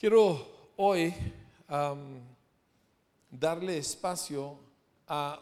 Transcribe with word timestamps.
Quiero 0.00 0.72
hoy 0.78 1.12
darle 3.30 3.76
espacio 3.76 4.58
a 5.06 5.38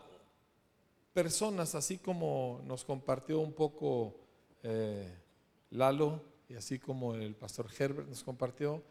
personas, 1.12 1.76
así 1.76 1.98
como 1.98 2.60
nos 2.66 2.84
compartió 2.84 3.38
un 3.38 3.52
poco 3.52 4.16
eh, 4.64 5.16
Lalo 5.70 6.20
y 6.48 6.54
así 6.56 6.80
como 6.80 7.14
el 7.14 7.36
pastor 7.36 7.68
Herbert 7.78 8.08
nos 8.08 8.24
compartió, 8.24 8.82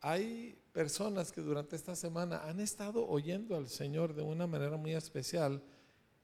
hay 0.00 0.56
personas 0.72 1.32
que 1.32 1.40
durante 1.40 1.74
esta 1.74 1.96
semana 1.96 2.44
han 2.44 2.60
estado 2.60 3.04
oyendo 3.08 3.56
al 3.56 3.68
Señor 3.68 4.14
de 4.14 4.22
una 4.22 4.46
manera 4.46 4.76
muy 4.76 4.94
especial 4.94 5.60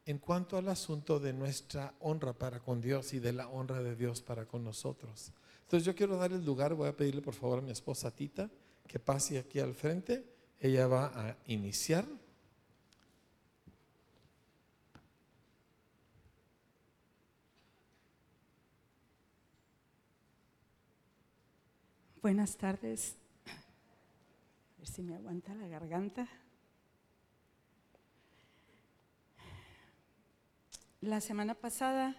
en 0.07 0.19
cuanto 0.19 0.57
al 0.57 0.69
asunto 0.69 1.19
de 1.19 1.33
nuestra 1.33 1.93
honra 1.99 2.35
para 2.35 2.61
con 2.61 2.81
Dios 2.81 3.15
y 3.15 3.19
de 3.19 3.33
la 3.33 3.49
honra 3.49 3.83
de 3.83 3.97
Dios 3.97 4.23
para 4.23 4.47
con 4.47 4.63
nosotros. 4.63 5.33
Entonces 5.63 5.85
yo 5.85 5.97
quiero 5.97 6.19
darle 6.19 6.37
el 6.37 6.45
lugar, 6.45 6.75
voy 6.75 6.89
a 6.89 6.97
pedirle 6.97 7.21
por 7.21 7.35
favor 7.35 7.59
a 7.59 7.63
mi 7.63 7.73
esposa 7.73 8.15
Tita 8.15 8.49
que 8.87 8.99
pase 8.99 9.39
aquí 9.39 9.61
al 9.61 9.75
frente. 9.75 10.25
Ella 10.61 10.87
va 10.87 11.07
a 11.15 11.37
iniciar. 11.47 12.07
Buenas 22.23 22.57
tardes. 22.57 23.17
A 23.47 24.79
ver 24.79 24.87
si 24.87 25.03
me 25.03 25.17
aguanta 25.17 25.53
la 25.55 25.67
garganta. 25.67 26.29
La 31.01 31.21
semana 31.21 31.55
pasada 31.57 32.15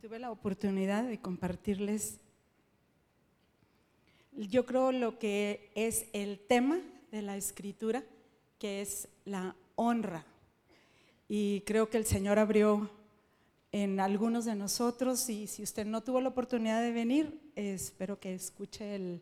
tuve 0.00 0.18
la 0.18 0.32
oportunidad 0.32 1.04
de 1.04 1.20
compartirles, 1.20 2.18
yo 4.36 4.66
creo 4.66 4.92
lo 4.92 5.18
que 5.18 5.70
es 5.74 6.06
el 6.12 6.38
tema 6.38 6.80
de 7.10 7.22
la 7.22 7.36
escritura, 7.36 8.04
que 8.58 8.80
es 8.80 9.08
la 9.24 9.56
honra. 9.76 10.24
Y 11.28 11.62
creo 11.62 11.88
que 11.88 11.98
el 11.98 12.04
Señor 12.04 12.38
abrió 12.38 12.90
en 13.72 13.98
algunos 13.98 14.44
de 14.44 14.54
nosotros 14.54 15.28
y 15.28 15.46
si 15.46 15.62
usted 15.62 15.86
no 15.86 16.02
tuvo 16.02 16.20
la 16.20 16.28
oportunidad 16.28 16.82
de 16.82 16.92
venir, 16.92 17.40
espero 17.56 18.20
que 18.20 18.34
escuche 18.34 19.20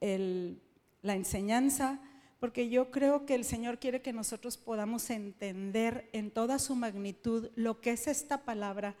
la 0.00 1.14
enseñanza 1.14 2.00
porque 2.40 2.68
yo 2.68 2.90
creo 2.90 3.26
que 3.26 3.34
el 3.34 3.44
Señor 3.44 3.78
quiere 3.78 4.00
que 4.00 4.12
nosotros 4.12 4.56
podamos 4.56 5.10
entender 5.10 6.08
en 6.12 6.30
toda 6.30 6.58
su 6.58 6.76
magnitud 6.76 7.50
lo 7.56 7.80
que 7.80 7.90
es 7.92 8.06
esta 8.06 8.44
palabra 8.44 8.94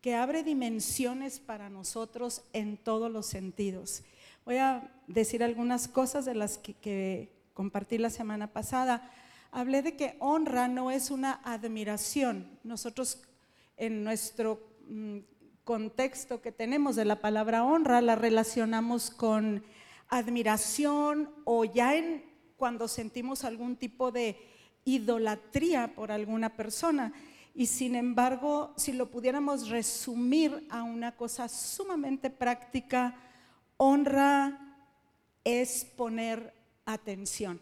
que 0.00 0.14
abre 0.14 0.44
dimensiones 0.44 1.40
para 1.40 1.68
nosotros 1.68 2.42
en 2.52 2.76
todos 2.76 3.10
los 3.10 3.26
sentidos. 3.26 4.04
Voy 4.46 4.58
a 4.58 4.88
decir 5.08 5.42
algunas 5.42 5.88
cosas 5.88 6.24
de 6.24 6.36
las 6.36 6.56
que, 6.56 7.32
compartí 7.52 7.98
la 7.98 8.10
semana 8.10 8.52
pasada. 8.52 9.10
Hablé 9.50 9.82
de 9.82 9.96
que 9.96 10.14
honra 10.20 10.68
no 10.68 10.92
es 10.92 11.10
una 11.10 11.40
admiración. 11.42 12.56
Nosotros 12.62 13.24
en 13.76 14.04
nuestro 14.04 14.60
mm, 14.88 15.18
contexto 15.64 16.40
que 16.42 16.52
tenemos 16.52 16.94
de 16.94 17.06
la 17.06 17.20
palabra 17.20 17.64
honra 17.64 18.00
la 18.00 18.14
relacionamos 18.14 19.10
con 19.10 19.64
admiración 20.06 21.28
o 21.44 21.64
ya 21.64 21.96
en 21.96 22.24
cuando 22.56 22.86
sentimos 22.86 23.42
algún 23.42 23.74
tipo 23.74 24.12
de 24.12 24.38
idolatría 24.84 25.92
por 25.92 26.12
alguna 26.12 26.54
persona. 26.54 27.12
Y 27.52 27.66
sin 27.66 27.96
embargo, 27.96 28.74
si 28.76 28.92
lo 28.92 29.10
pudiéramos 29.10 29.70
resumir 29.70 30.68
a 30.70 30.84
una 30.84 31.16
cosa 31.16 31.48
sumamente 31.48 32.30
práctica, 32.30 33.16
honra 33.76 34.76
es 35.44 35.84
poner 35.84 36.52
atención. 36.84 37.60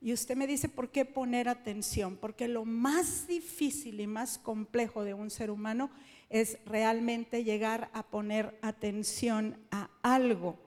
Y 0.00 0.12
usted 0.12 0.36
me 0.36 0.48
dice, 0.48 0.68
¿por 0.68 0.90
qué 0.90 1.04
poner 1.04 1.48
atención? 1.48 2.16
Porque 2.16 2.48
lo 2.48 2.64
más 2.64 3.28
difícil 3.28 4.00
y 4.00 4.06
más 4.08 4.36
complejo 4.36 5.04
de 5.04 5.14
un 5.14 5.30
ser 5.30 5.50
humano 5.50 5.90
es 6.28 6.58
realmente 6.66 7.44
llegar 7.44 7.88
a 7.92 8.02
poner 8.02 8.58
atención 8.62 9.56
a 9.70 9.90
algo. 10.02 10.58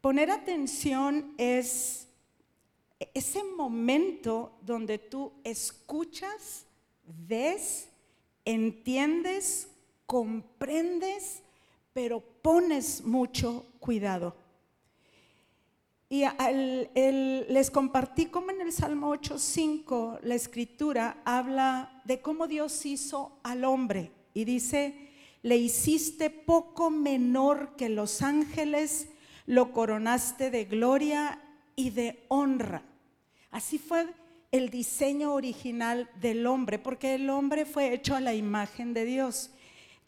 Poner 0.00 0.30
atención 0.30 1.34
es 1.36 2.08
ese 3.12 3.44
momento 3.44 4.58
donde 4.62 4.98
tú 4.98 5.32
escuchas, 5.44 6.64
ves, 7.04 7.88
entiendes, 8.44 9.68
comprendes, 10.06 11.42
pero 11.92 12.22
pones 12.48 13.04
mucho 13.04 13.66
cuidado. 13.78 14.34
Y 16.08 16.24
les 16.94 17.70
compartí 17.70 18.24
cómo 18.24 18.52
en 18.52 18.62
el 18.62 18.72
Salmo 18.72 19.14
8.5 19.14 20.20
la 20.22 20.34
escritura 20.34 21.20
habla 21.26 22.00
de 22.06 22.22
cómo 22.22 22.46
Dios 22.46 22.86
hizo 22.86 23.38
al 23.42 23.66
hombre 23.66 24.12
y 24.32 24.46
dice, 24.46 25.10
le 25.42 25.58
hiciste 25.58 26.30
poco 26.30 26.88
menor 26.88 27.76
que 27.76 27.90
los 27.90 28.22
ángeles, 28.22 29.10
lo 29.44 29.74
coronaste 29.74 30.50
de 30.50 30.64
gloria 30.64 31.42
y 31.76 31.90
de 31.90 32.24
honra. 32.28 32.82
Así 33.50 33.76
fue 33.76 34.06
el 34.52 34.70
diseño 34.70 35.34
original 35.34 36.08
del 36.18 36.46
hombre, 36.46 36.78
porque 36.78 37.16
el 37.16 37.28
hombre 37.28 37.66
fue 37.66 37.92
hecho 37.92 38.16
a 38.16 38.20
la 38.20 38.32
imagen 38.32 38.94
de 38.94 39.04
Dios. 39.04 39.50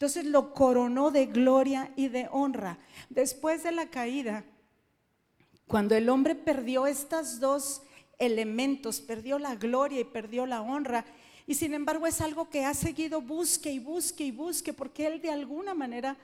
Entonces 0.01 0.25
lo 0.25 0.51
coronó 0.55 1.11
de 1.11 1.27
gloria 1.27 1.91
y 1.95 2.07
de 2.07 2.27
honra. 2.31 2.79
Después 3.11 3.61
de 3.61 3.71
la 3.71 3.91
caída, 3.91 4.43
cuando 5.67 5.93
el 5.93 6.09
hombre 6.09 6.33
perdió 6.33 6.87
estos 6.87 7.39
dos 7.39 7.83
elementos, 8.17 8.99
perdió 8.99 9.37
la 9.37 9.53
gloria 9.53 9.99
y 9.99 10.05
perdió 10.05 10.47
la 10.47 10.63
honra, 10.63 11.05
y 11.45 11.53
sin 11.53 11.75
embargo 11.75 12.07
es 12.07 12.19
algo 12.19 12.49
que 12.49 12.65
ha 12.65 12.73
seguido 12.73 13.21
busque 13.21 13.71
y 13.71 13.77
busque 13.77 14.23
y 14.23 14.31
busque, 14.31 14.73
porque 14.73 15.05
él 15.05 15.21
de 15.21 15.29
alguna 15.29 15.75
manera, 15.75 16.17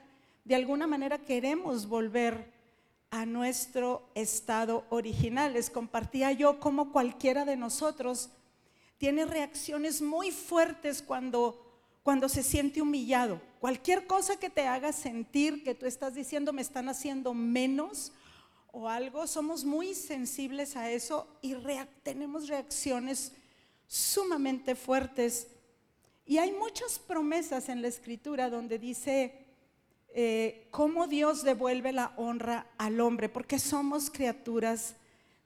de 0.44 0.56
alguna 0.56 0.88
manera 0.88 1.16
queremos 1.16 1.86
volver 1.86 2.50
a 3.12 3.26
nuestro 3.26 4.10
estado 4.16 4.86
original. 4.90 5.52
Les 5.52 5.70
compartía 5.70 6.32
yo 6.32 6.58
cómo 6.58 6.90
cualquiera 6.90 7.44
de 7.44 7.56
nosotros 7.56 8.30
tiene 8.96 9.24
reacciones 9.24 10.02
muy 10.02 10.32
fuertes 10.32 11.00
cuando, 11.00 11.64
cuando 12.02 12.28
se 12.28 12.42
siente 12.42 12.82
humillado. 12.82 13.40
Cualquier 13.60 14.06
cosa 14.06 14.38
que 14.38 14.50
te 14.50 14.66
haga 14.66 14.92
sentir 14.92 15.64
que 15.64 15.74
tú 15.74 15.86
estás 15.86 16.14
diciendo 16.14 16.52
me 16.52 16.62
están 16.62 16.88
haciendo 16.88 17.34
menos 17.34 18.12
o 18.70 18.88
algo, 18.88 19.26
somos 19.26 19.64
muy 19.64 19.94
sensibles 19.94 20.76
a 20.76 20.90
eso 20.90 21.26
y 21.42 21.56
tenemos 22.02 22.48
reacciones 22.48 23.32
sumamente 23.88 24.74
fuertes. 24.74 25.48
Y 26.26 26.38
hay 26.38 26.52
muchas 26.52 26.98
promesas 26.98 27.68
en 27.68 27.82
la 27.82 27.88
escritura 27.88 28.50
donde 28.50 28.78
dice, 28.78 29.46
eh, 30.14 30.68
cómo 30.70 31.06
Dios 31.06 31.42
devuelve 31.42 31.92
la 31.92 32.12
honra 32.16 32.66
al 32.76 33.00
hombre, 33.00 33.28
porque 33.28 33.58
somos 33.58 34.10
criaturas 34.10 34.94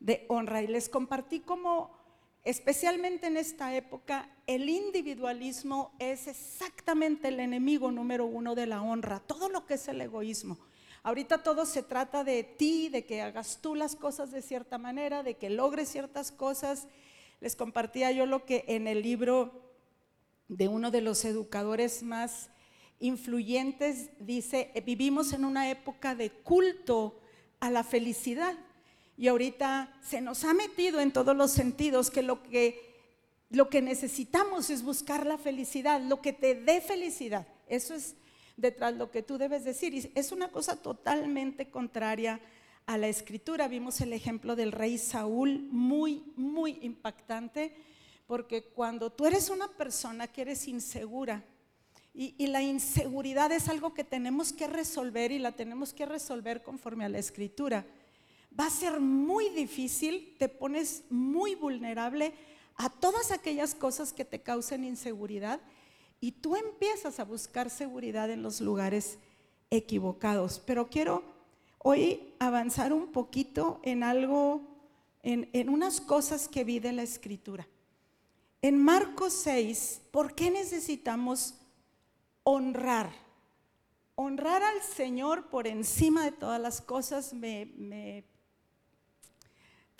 de 0.00 0.26
honra. 0.28 0.62
Y 0.62 0.66
les 0.66 0.88
compartí 0.88 1.40
cómo, 1.40 1.96
especialmente 2.44 3.26
en 3.26 3.36
esta 3.36 3.74
época, 3.74 4.28
el 4.46 4.68
individualismo 4.68 5.92
es 5.98 6.26
exactamente 6.26 7.28
el 7.28 7.40
enemigo 7.40 7.90
número 7.90 8.26
uno 8.26 8.54
de 8.54 8.66
la 8.66 8.82
honra, 8.82 9.20
todo 9.20 9.48
lo 9.48 9.66
que 9.66 9.74
es 9.74 9.88
el 9.88 10.00
egoísmo. 10.00 10.58
Ahorita 11.04 11.42
todo 11.42 11.66
se 11.66 11.82
trata 11.82 12.22
de 12.22 12.44
ti, 12.44 12.88
de 12.88 13.04
que 13.04 13.22
hagas 13.22 13.58
tú 13.60 13.74
las 13.74 13.96
cosas 13.96 14.30
de 14.30 14.40
cierta 14.40 14.78
manera, 14.78 15.22
de 15.22 15.36
que 15.36 15.50
logres 15.50 15.88
ciertas 15.88 16.30
cosas. 16.30 16.86
Les 17.40 17.56
compartía 17.56 18.12
yo 18.12 18.24
lo 18.24 18.44
que 18.44 18.64
en 18.68 18.86
el 18.86 19.02
libro 19.02 19.72
de 20.48 20.68
uno 20.68 20.90
de 20.90 21.00
los 21.00 21.24
educadores 21.24 22.02
más 22.02 22.50
influyentes, 23.00 24.10
dice, 24.20 24.72
vivimos 24.86 25.32
en 25.32 25.44
una 25.44 25.68
época 25.70 26.14
de 26.14 26.30
culto 26.30 27.18
a 27.58 27.68
la 27.70 27.82
felicidad. 27.82 28.56
Y 29.16 29.28
ahorita 29.28 29.92
se 30.02 30.20
nos 30.20 30.44
ha 30.44 30.54
metido 30.54 31.00
en 31.00 31.12
todos 31.12 31.36
los 31.36 31.50
sentidos 31.50 32.10
que 32.10 32.22
lo 32.22 32.42
que, 32.42 32.94
lo 33.50 33.68
que 33.68 33.82
necesitamos 33.82 34.70
es 34.70 34.82
buscar 34.82 35.26
la 35.26 35.38
felicidad, 35.38 36.00
lo 36.00 36.20
que 36.20 36.32
te 36.32 36.54
dé 36.54 36.80
felicidad. 36.80 37.46
Eso 37.68 37.94
es 37.94 38.14
detrás 38.56 38.94
lo 38.94 39.10
que 39.10 39.22
tú 39.22 39.38
debes 39.38 39.64
decir. 39.64 39.94
Y 39.94 40.10
es 40.14 40.32
una 40.32 40.48
cosa 40.48 40.76
totalmente 40.76 41.70
contraria 41.70 42.40
a 42.86 42.98
la 42.98 43.08
escritura. 43.08 43.68
Vimos 43.68 44.00
el 44.00 44.12
ejemplo 44.12 44.56
del 44.56 44.72
rey 44.72 44.98
Saúl, 44.98 45.66
muy, 45.70 46.24
muy 46.36 46.78
impactante, 46.82 47.74
porque 48.26 48.64
cuando 48.64 49.10
tú 49.10 49.26
eres 49.26 49.50
una 49.50 49.68
persona 49.68 50.26
que 50.26 50.42
eres 50.42 50.68
insegura, 50.68 51.44
y, 52.14 52.46
la 52.48 52.60
inseguridad 52.60 53.52
es 53.52 53.70
algo 53.70 53.94
que 53.94 54.04
tenemos 54.04 54.52
que 54.52 54.66
resolver 54.66 55.32
y 55.32 55.38
la 55.38 55.52
tenemos 55.52 55.94
que 55.94 56.04
resolver 56.04 56.62
conforme 56.62 57.06
a 57.06 57.08
la 57.08 57.18
escritura. 57.18 57.86
Va 58.58 58.66
a 58.66 58.70
ser 58.70 59.00
muy 59.00 59.48
difícil, 59.50 60.36
te 60.38 60.48
pones 60.48 61.04
muy 61.10 61.54
vulnerable 61.54 62.34
a 62.76 62.90
todas 62.90 63.30
aquellas 63.30 63.74
cosas 63.74 64.12
que 64.12 64.24
te 64.24 64.42
causen 64.42 64.84
inseguridad 64.84 65.60
y 66.20 66.32
tú 66.32 66.56
empiezas 66.56 67.18
a 67.18 67.24
buscar 67.24 67.70
seguridad 67.70 68.30
en 68.30 68.42
los 68.42 68.60
lugares 68.60 69.18
equivocados. 69.70 70.62
Pero 70.64 70.88
quiero 70.88 71.24
hoy 71.78 72.34
avanzar 72.38 72.92
un 72.92 73.10
poquito 73.10 73.80
en 73.82 74.02
algo, 74.04 74.62
en, 75.22 75.68
unas 75.68 76.00
cosas 76.00 76.48
que 76.48 76.64
vi 76.64 76.78
de 76.78 76.92
la 76.92 77.02
escritura. 77.02 77.66
En 78.60 78.82
Marcos 78.82 79.32
6, 79.32 80.02
¿por 80.12 80.34
qué 80.34 80.50
necesitamos 80.50 81.54
honrar? 82.44 83.10
Honrar 84.14 84.62
al 84.62 84.80
Señor 84.82 85.48
por 85.48 85.66
encima 85.66 86.24
de 86.24 86.32
todas 86.32 86.60
las 86.60 86.80
cosas 86.80 87.34
me, 87.34 87.66
me 87.76 88.24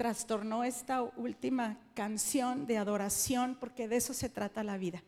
trastornó 0.02 0.64
esta 0.64 1.00
última 1.00 1.78
canción 1.94 2.66
de 2.66 2.76
adoración 2.76 3.56
porque 3.60 3.86
de 3.86 3.98
eso 3.98 4.12
se 4.12 4.28
trata 4.28 4.64
la 4.64 4.76
vida. 4.76 5.00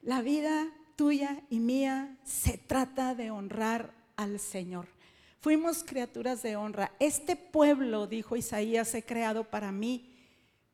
La 0.00 0.22
vida 0.22 0.72
tuya 0.96 1.42
y 1.50 1.60
mía 1.60 2.16
se 2.24 2.56
trata 2.56 3.14
de 3.14 3.30
honrar 3.30 3.92
al 4.16 4.40
Señor. 4.40 4.88
Fuimos 5.42 5.84
criaturas 5.84 6.40
de 6.40 6.56
honra. 6.56 6.92
Este 6.98 7.36
pueblo, 7.36 8.06
dijo 8.06 8.36
Isaías, 8.36 8.94
he 8.94 9.02
creado 9.02 9.44
para 9.44 9.70
mí. 9.70 10.16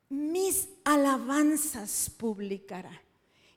Mis 0.08 0.68
alabanzas 0.84 2.12
publicará. 2.16 3.02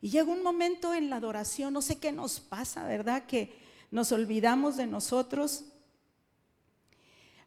Y 0.02 0.10
llega 0.10 0.32
un 0.32 0.42
momento 0.42 0.96
en 0.96 1.12
la 1.12 1.18
adoración, 1.18 1.74
no 1.74 1.84
sé 1.84 2.00
qué 2.00 2.12
nos 2.12 2.40
pasa, 2.40 2.88
¿verdad? 2.88 3.28
Que 3.28 3.54
nos 3.92 4.12
olvidamos 4.12 4.78
de 4.78 4.88
nosotros. 4.88 5.66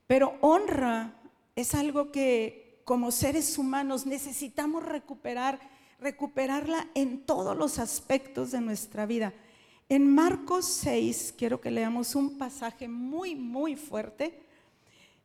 Pero 0.06 0.38
honra 0.40 1.16
es 1.56 1.74
algo 1.74 2.10
que 2.10 2.59
como 2.90 3.12
seres 3.12 3.56
humanos 3.56 4.04
necesitamos 4.04 4.84
recuperar, 4.84 5.60
recuperarla 6.00 6.88
en 6.96 7.24
todos 7.24 7.56
los 7.56 7.78
aspectos 7.78 8.50
de 8.50 8.60
nuestra 8.60 9.06
vida. 9.06 9.32
En 9.88 10.12
Marcos 10.12 10.64
6, 10.64 11.34
quiero 11.38 11.60
que 11.60 11.70
leamos 11.70 12.16
un 12.16 12.36
pasaje 12.36 12.88
muy, 12.88 13.36
muy 13.36 13.76
fuerte. 13.76 14.42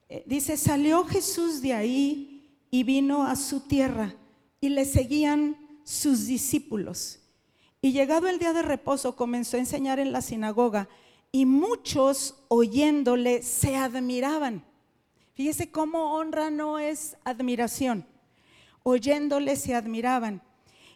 Eh, 0.09 0.21
dice, 0.27 0.57
salió 0.57 1.05
Jesús 1.05 1.59
de 1.63 1.73
ahí 1.73 2.55
y 2.69 2.83
vino 2.83 3.23
a 3.23 3.35
su 3.35 3.61
tierra 3.61 4.13
y 4.61 4.69
le 4.69 4.85
seguían 4.85 5.57
sus 5.83 6.27
discípulos. 6.27 7.17
Y 7.81 7.93
llegado 7.93 8.27
el 8.27 8.37
día 8.37 8.53
de 8.53 8.61
reposo 8.61 9.15
comenzó 9.15 9.57
a 9.57 9.61
enseñar 9.61 9.97
en 9.97 10.11
la 10.11 10.21
sinagoga 10.21 10.87
y 11.31 11.47
muchos 11.47 12.35
oyéndole 12.47 13.41
se 13.41 13.75
admiraban. 13.75 14.63
Fíjese 15.35 15.69
cómo 15.69 16.15
honra 16.15 16.49
no 16.49 16.79
es 16.79 17.17
admiración. 17.25 18.07
Oyéndole 18.83 19.57
se 19.57 19.75
admiraban 19.75 20.41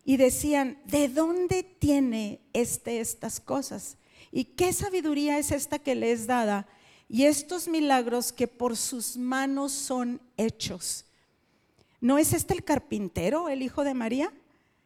y 0.05 0.15
decían, 0.15 0.79
¿de 0.85 1.09
dónde 1.09 1.63
tiene 1.63 2.39
este 2.53 3.01
estas 3.01 3.41
cosas? 3.41 3.97
¿Y 4.31 4.45
qué 4.45 4.71
sabiduría 4.71 5.37
es 5.37 5.51
esta 5.51 5.77
que 5.77 5.93
le 5.93 6.13
es 6.13 6.25
dada? 6.25 6.67
Y 7.09 7.25
estos 7.25 7.67
milagros 7.67 8.31
que 8.31 8.47
por 8.47 8.77
sus 8.77 9.17
manos 9.17 9.73
son 9.73 10.21
hechos. 10.37 11.05
¿No 11.99 12.17
es 12.17 12.31
este 12.31 12.53
el 12.53 12.63
carpintero, 12.63 13.49
el 13.49 13.61
hijo 13.61 13.83
de 13.83 13.93
María? 13.93 14.31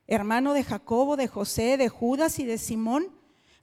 Hermano 0.07 0.53
de 0.53 0.63
Jacobo, 0.63 1.15
de 1.15 1.27
José, 1.27 1.77
de 1.77 1.89
Judas 1.89 2.39
y 2.39 2.45
de 2.45 2.57
Simón. 2.57 3.07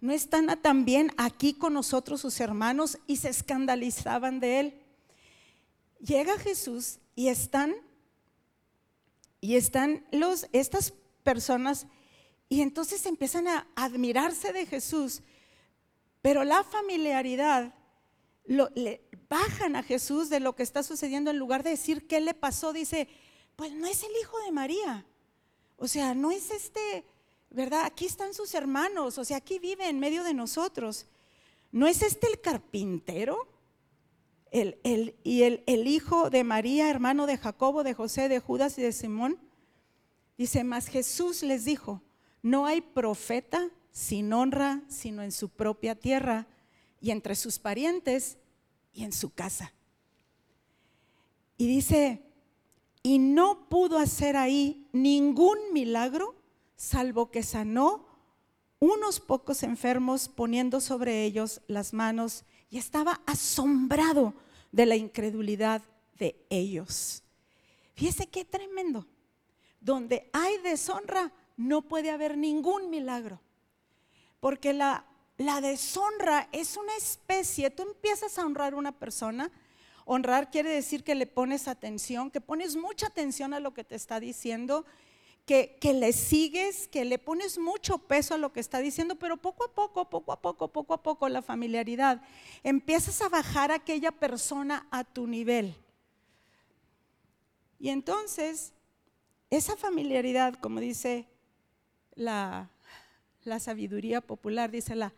¿No 0.00 0.12
están 0.12 0.46
también 0.62 1.12
aquí 1.16 1.54
con 1.54 1.74
nosotros 1.74 2.20
sus 2.20 2.38
hermanos 2.40 2.98
y 3.08 3.16
se 3.16 3.28
escandalizaban 3.28 4.38
de 4.38 4.60
él? 4.60 4.79
Llega 6.00 6.38
Jesús 6.38 6.98
y 7.14 7.28
están 7.28 7.74
y 9.40 9.56
están 9.56 10.04
los 10.10 10.46
estas 10.52 10.92
personas 11.22 11.86
y 12.48 12.62
entonces 12.62 13.06
empiezan 13.06 13.46
a 13.48 13.68
admirarse 13.76 14.52
de 14.52 14.66
Jesús, 14.66 15.22
pero 16.20 16.44
la 16.44 16.64
familiaridad 16.64 17.74
le 18.46 19.00
bajan 19.28 19.76
a 19.76 19.82
Jesús 19.82 20.28
de 20.28 20.40
lo 20.40 20.56
que 20.56 20.64
está 20.64 20.82
sucediendo 20.82 21.30
en 21.30 21.38
lugar 21.38 21.62
de 21.62 21.70
decir 21.70 22.08
qué 22.08 22.20
le 22.20 22.34
pasó, 22.34 22.72
dice, 22.72 23.08
pues 23.54 23.72
no 23.72 23.86
es 23.86 24.02
el 24.02 24.10
hijo 24.20 24.38
de 24.40 24.50
María. 24.50 25.06
O 25.76 25.86
sea, 25.86 26.14
no 26.14 26.32
es 26.32 26.50
este, 26.50 27.04
¿verdad? 27.50 27.84
Aquí 27.84 28.06
están 28.06 28.34
sus 28.34 28.52
hermanos, 28.54 29.16
o 29.18 29.24
sea, 29.24 29.36
aquí 29.36 29.58
vive 29.58 29.88
en 29.88 30.00
medio 30.00 30.24
de 30.24 30.34
nosotros. 30.34 31.06
¿No 31.70 31.86
es 31.86 32.02
este 32.02 32.26
el 32.26 32.40
carpintero? 32.40 33.49
El, 34.50 35.16
y 35.22 35.42
el, 35.42 35.62
el 35.66 35.86
hijo 35.86 36.30
de 36.30 36.44
María, 36.44 36.90
hermano 36.90 37.26
de 37.26 37.36
Jacobo, 37.36 37.82
de 37.84 37.94
José, 37.94 38.28
de 38.28 38.40
Judas 38.40 38.78
y 38.78 38.82
de 38.82 38.92
Simón. 38.92 39.38
Dice, 40.36 40.64
mas 40.64 40.88
Jesús 40.88 41.42
les 41.42 41.64
dijo, 41.64 42.02
no 42.42 42.66
hay 42.66 42.80
profeta 42.80 43.70
sin 43.92 44.32
honra, 44.32 44.82
sino 44.88 45.22
en 45.22 45.32
su 45.32 45.48
propia 45.48 45.94
tierra 45.94 46.46
y 47.00 47.10
entre 47.10 47.34
sus 47.34 47.58
parientes 47.58 48.38
y 48.92 49.04
en 49.04 49.12
su 49.12 49.30
casa. 49.32 49.72
Y 51.56 51.66
dice, 51.66 52.22
y 53.02 53.18
no 53.18 53.68
pudo 53.68 53.98
hacer 53.98 54.36
ahí 54.36 54.88
ningún 54.92 55.58
milagro, 55.72 56.34
salvo 56.76 57.30
que 57.30 57.42
sanó 57.42 58.06
unos 58.78 59.20
pocos 59.20 59.62
enfermos 59.62 60.28
poniendo 60.28 60.80
sobre 60.80 61.24
ellos 61.24 61.60
las 61.66 61.92
manos 61.92 62.44
y 62.70 62.78
estaba 62.78 63.20
asombrado 63.26 64.32
de 64.70 64.86
la 64.86 64.96
incredulidad 64.96 65.82
de 66.18 66.36
ellos. 66.48 67.22
Fíjese 67.94 68.28
qué 68.28 68.44
tremendo. 68.44 69.06
Donde 69.80 70.30
hay 70.32 70.58
deshonra, 70.58 71.32
no 71.56 71.82
puede 71.82 72.10
haber 72.10 72.38
ningún 72.38 72.88
milagro. 72.88 73.40
Porque 74.38 74.72
la, 74.72 75.04
la 75.36 75.60
deshonra 75.60 76.48
es 76.52 76.76
una 76.76 76.94
especie, 76.96 77.70
tú 77.70 77.82
empiezas 77.82 78.38
a 78.38 78.46
honrar 78.46 78.74
a 78.74 78.76
una 78.76 78.92
persona, 78.92 79.50
honrar 80.04 80.50
quiere 80.50 80.70
decir 80.70 81.02
que 81.02 81.14
le 81.14 81.26
pones 81.26 81.66
atención, 81.66 82.30
que 82.30 82.40
pones 82.40 82.76
mucha 82.76 83.08
atención 83.08 83.52
a 83.52 83.60
lo 83.60 83.74
que 83.74 83.84
te 83.84 83.96
está 83.96 84.20
diciendo 84.20 84.86
que, 85.80 85.94
le 85.94 86.12
sigues, 86.12 86.86
que 86.86 87.04
le 87.04 87.18
pones 87.18 87.58
mucho 87.58 87.98
peso 87.98 88.34
a 88.34 88.38
lo 88.38 88.52
que 88.52 88.60
está 88.60 88.78
diciendo, 88.78 89.16
pero 89.16 89.36
poco 89.36 89.64
a 89.64 89.74
poco, 89.74 90.08
poco 90.08 90.30
a 90.30 90.40
poco, 90.40 90.68
poco 90.68 90.94
a 90.94 91.02
poco 91.02 91.28
la 91.28 91.42
familiaridad, 91.42 92.22
empiezas 92.62 93.20
a 93.20 93.28
bajar 93.28 93.72
a 93.72 93.76
aquella 93.76 94.12
persona 94.12 94.86
a 94.92 95.02
tu 95.02 95.26
nivel. 95.26 95.74
Y 97.80 97.88
entonces, 97.88 98.72
esa 99.50 99.76
familiaridad, 99.76 100.54
como 100.54 100.78
dice 100.78 101.26
la, 102.14 102.70
la 103.42 103.58
sabiduría 103.58 104.20
popular, 104.20 104.70
dice 104.70 104.94
la, 104.94 105.12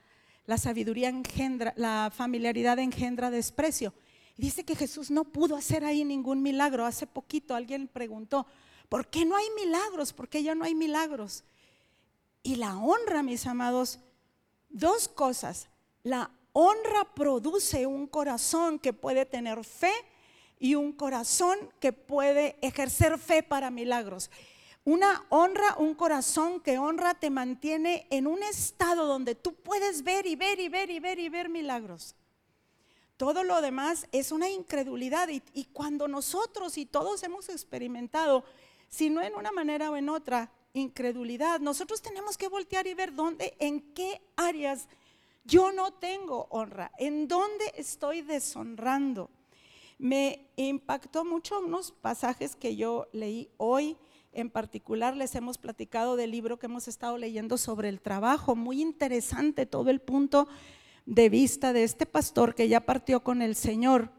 la 0.46 0.56
sabiduría 0.56 1.10
engendra, 1.10 1.74
la 1.76 2.10
familiaridad 2.10 2.78
engendra 2.78 3.30
desprecio. 3.30 3.92
Y 4.38 4.44
dice 4.44 4.64
que 4.64 4.76
Jesús 4.76 5.10
no 5.10 5.24
pudo 5.24 5.56
hacer 5.56 5.84
ahí 5.84 6.06
ningún 6.06 6.40
milagro. 6.40 6.86
Hace 6.86 7.06
poquito 7.06 7.54
alguien 7.54 7.86
preguntó, 7.86 8.46
¿Por 8.92 9.06
qué 9.06 9.24
no 9.24 9.36
hay 9.36 9.46
milagros? 9.56 10.12
¿Por 10.12 10.28
qué 10.28 10.42
ya 10.42 10.54
no 10.54 10.64
hay 10.64 10.74
milagros? 10.74 11.44
Y 12.42 12.56
la 12.56 12.76
honra, 12.76 13.22
mis 13.22 13.46
amados, 13.46 14.00
dos 14.68 15.08
cosas. 15.08 15.70
La 16.02 16.30
honra 16.52 17.04
produce 17.14 17.86
un 17.86 18.06
corazón 18.06 18.78
que 18.78 18.92
puede 18.92 19.24
tener 19.24 19.64
fe 19.64 19.94
y 20.58 20.74
un 20.74 20.92
corazón 20.92 21.56
que 21.80 21.94
puede 21.94 22.58
ejercer 22.60 23.18
fe 23.18 23.42
para 23.42 23.70
milagros. 23.70 24.30
Una 24.84 25.24
honra, 25.30 25.74
un 25.78 25.94
corazón 25.94 26.60
que 26.60 26.78
honra 26.78 27.14
te 27.14 27.30
mantiene 27.30 28.06
en 28.10 28.26
un 28.26 28.42
estado 28.42 29.06
donde 29.06 29.34
tú 29.34 29.54
puedes 29.54 30.04
ver 30.04 30.26
y 30.26 30.36
ver 30.36 30.60
y 30.60 30.68
ver 30.68 30.90
y 30.90 31.00
ver 31.00 31.18
y 31.18 31.30
ver 31.30 31.48
milagros. 31.48 32.14
Todo 33.16 33.42
lo 33.42 33.62
demás 33.62 34.06
es 34.12 34.32
una 34.32 34.50
incredulidad 34.50 35.30
y, 35.30 35.42
y 35.54 35.64
cuando 35.64 36.08
nosotros 36.08 36.76
y 36.76 36.84
todos 36.84 37.22
hemos 37.22 37.48
experimentado 37.48 38.44
sino 38.92 39.22
en 39.22 39.34
una 39.34 39.50
manera 39.50 39.90
o 39.90 39.96
en 39.96 40.10
otra, 40.10 40.52
incredulidad. 40.74 41.60
Nosotros 41.60 42.02
tenemos 42.02 42.36
que 42.36 42.48
voltear 42.48 42.86
y 42.86 42.92
ver 42.92 43.14
dónde, 43.14 43.56
en 43.58 43.80
qué 43.94 44.20
áreas 44.36 44.86
yo 45.44 45.72
no 45.72 45.94
tengo 45.94 46.46
honra, 46.50 46.92
en 46.98 47.26
dónde 47.26 47.72
estoy 47.74 48.20
deshonrando. 48.20 49.30
Me 49.98 50.46
impactó 50.56 51.24
mucho 51.24 51.60
unos 51.60 51.90
pasajes 51.90 52.54
que 52.54 52.76
yo 52.76 53.08
leí 53.12 53.48
hoy. 53.56 53.96
En 54.30 54.50
particular 54.50 55.16
les 55.16 55.34
hemos 55.36 55.56
platicado 55.56 56.16
del 56.16 56.30
libro 56.30 56.58
que 56.58 56.66
hemos 56.66 56.86
estado 56.86 57.16
leyendo 57.16 57.56
sobre 57.56 57.88
el 57.88 58.00
trabajo. 58.00 58.54
Muy 58.54 58.82
interesante 58.82 59.64
todo 59.64 59.88
el 59.88 60.00
punto 60.00 60.48
de 61.06 61.30
vista 61.30 61.72
de 61.72 61.84
este 61.84 62.04
pastor 62.04 62.54
que 62.54 62.68
ya 62.68 62.80
partió 62.80 63.24
con 63.24 63.40
el 63.40 63.56
Señor 63.56 64.10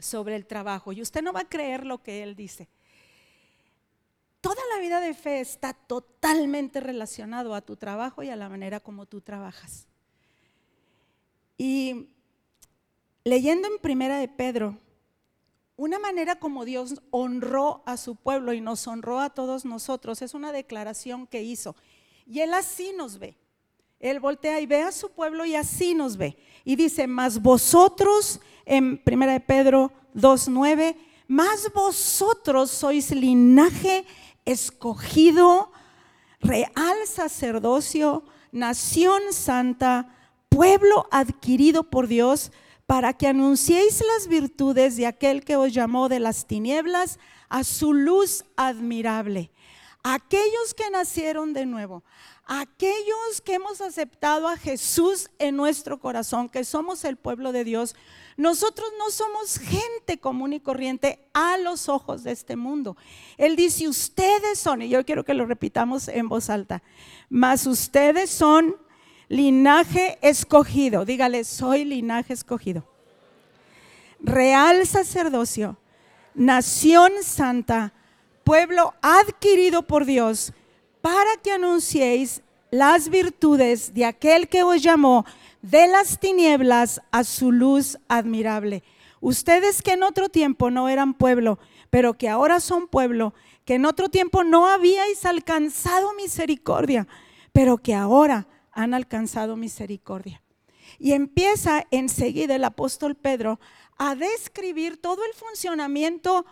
sobre 0.00 0.34
el 0.34 0.46
trabajo. 0.46 0.92
Y 0.92 1.00
usted 1.00 1.22
no 1.22 1.32
va 1.32 1.40
a 1.40 1.48
creer 1.48 1.86
lo 1.86 2.02
que 2.02 2.24
él 2.24 2.34
dice 2.34 2.68
toda 4.42 4.60
la 4.74 4.80
vida 4.80 5.00
de 5.00 5.14
fe 5.14 5.40
está 5.40 5.72
totalmente 5.72 6.80
relacionado 6.80 7.54
a 7.54 7.62
tu 7.62 7.76
trabajo 7.76 8.22
y 8.22 8.28
a 8.28 8.36
la 8.36 8.50
manera 8.50 8.80
como 8.80 9.06
tú 9.06 9.22
trabajas. 9.22 9.86
Y 11.56 12.08
leyendo 13.24 13.68
en 13.68 13.78
Primera 13.78 14.18
de 14.18 14.28
Pedro, 14.28 14.76
una 15.76 15.98
manera 16.00 16.36
como 16.36 16.64
Dios 16.64 17.00
honró 17.10 17.82
a 17.86 17.96
su 17.96 18.16
pueblo 18.16 18.52
y 18.52 18.60
nos 18.60 18.86
honró 18.86 19.20
a 19.20 19.30
todos 19.30 19.64
nosotros 19.64 20.20
es 20.22 20.34
una 20.34 20.52
declaración 20.52 21.26
que 21.26 21.42
hizo. 21.42 21.76
Y 22.26 22.40
Él 22.40 22.52
así 22.52 22.92
nos 22.96 23.18
ve. 23.18 23.36
Él 24.00 24.18
voltea 24.18 24.60
y 24.60 24.66
ve 24.66 24.82
a 24.82 24.90
su 24.90 25.10
pueblo 25.12 25.44
y 25.44 25.54
así 25.54 25.94
nos 25.94 26.16
ve. 26.16 26.36
Y 26.64 26.74
dice, 26.74 27.06
más 27.06 27.40
vosotros, 27.40 28.40
en 28.66 29.00
1 29.06 29.44
Pedro 29.46 29.92
2.9, 30.16 30.96
más 31.28 31.72
vosotros 31.72 32.72
sois 32.72 33.12
linaje 33.12 34.04
escogido, 34.44 35.72
real 36.40 36.96
sacerdocio, 37.06 38.24
nación 38.50 39.20
santa, 39.32 40.16
pueblo 40.48 41.06
adquirido 41.10 41.84
por 41.84 42.06
Dios, 42.06 42.52
para 42.86 43.14
que 43.14 43.26
anunciéis 43.26 44.02
las 44.14 44.28
virtudes 44.28 44.96
de 44.96 45.06
aquel 45.06 45.44
que 45.44 45.56
os 45.56 45.72
llamó 45.72 46.08
de 46.08 46.20
las 46.20 46.46
tinieblas 46.46 47.18
a 47.48 47.64
su 47.64 47.94
luz 47.94 48.44
admirable. 48.56 49.50
Aquellos 50.02 50.74
que 50.76 50.90
nacieron 50.90 51.52
de 51.52 51.64
nuevo, 51.64 52.02
aquellos 52.44 53.40
que 53.44 53.54
hemos 53.54 53.80
aceptado 53.80 54.48
a 54.48 54.56
Jesús 54.56 55.30
en 55.38 55.56
nuestro 55.56 56.00
corazón, 56.00 56.48
que 56.48 56.64
somos 56.64 57.04
el 57.04 57.16
pueblo 57.16 57.52
de 57.52 57.64
Dios, 57.64 57.94
nosotros 58.36 58.88
no 58.98 59.10
somos 59.10 59.58
gente 59.58 60.18
común 60.18 60.52
y 60.52 60.60
corriente 60.60 61.18
a 61.34 61.56
los 61.58 61.88
ojos 61.88 62.24
de 62.24 62.32
este 62.32 62.56
mundo. 62.56 62.96
Él 63.36 63.56
dice, 63.56 63.88
ustedes 63.88 64.58
son, 64.58 64.82
y 64.82 64.88
yo 64.88 65.04
quiero 65.04 65.24
que 65.24 65.34
lo 65.34 65.46
repitamos 65.46 66.08
en 66.08 66.28
voz 66.28 66.50
alta, 66.50 66.82
mas 67.28 67.66
ustedes 67.66 68.30
son 68.30 68.76
linaje 69.28 70.18
escogido. 70.22 71.04
Dígale, 71.04 71.44
soy 71.44 71.84
linaje 71.84 72.32
escogido. 72.32 72.84
Real 74.20 74.86
sacerdocio, 74.86 75.76
nación 76.34 77.12
santa, 77.22 77.92
pueblo 78.44 78.94
adquirido 79.02 79.82
por 79.82 80.04
Dios 80.04 80.52
para 81.00 81.36
que 81.42 81.52
anunciéis 81.52 82.42
las 82.70 83.08
virtudes 83.08 83.92
de 83.92 84.06
aquel 84.06 84.48
que 84.48 84.62
os 84.62 84.82
llamó 84.82 85.26
de 85.62 85.86
las 85.86 86.18
tinieblas 86.18 87.00
a 87.10 87.24
su 87.24 87.52
luz 87.52 87.98
admirable. 88.08 88.82
Ustedes 89.20 89.82
que 89.82 89.92
en 89.92 90.02
otro 90.02 90.28
tiempo 90.28 90.70
no 90.70 90.88
eran 90.88 91.14
pueblo, 91.14 91.58
pero 91.90 92.14
que 92.14 92.28
ahora 92.28 92.60
son 92.60 92.88
pueblo, 92.88 93.32
que 93.64 93.74
en 93.74 93.86
otro 93.86 94.08
tiempo 94.08 94.42
no 94.44 94.66
habíais 94.66 95.24
alcanzado 95.24 96.12
misericordia, 96.14 97.06
pero 97.52 97.78
que 97.78 97.94
ahora 97.94 98.48
han 98.72 98.94
alcanzado 98.94 99.56
misericordia. 99.56 100.42
Y 100.98 101.12
empieza 101.12 101.86
enseguida 101.90 102.56
el 102.56 102.64
apóstol 102.64 103.14
Pedro 103.14 103.60
a 103.98 104.14
describir 104.16 104.96
todo 104.96 105.24
el 105.24 105.32
funcionamiento 105.34 106.44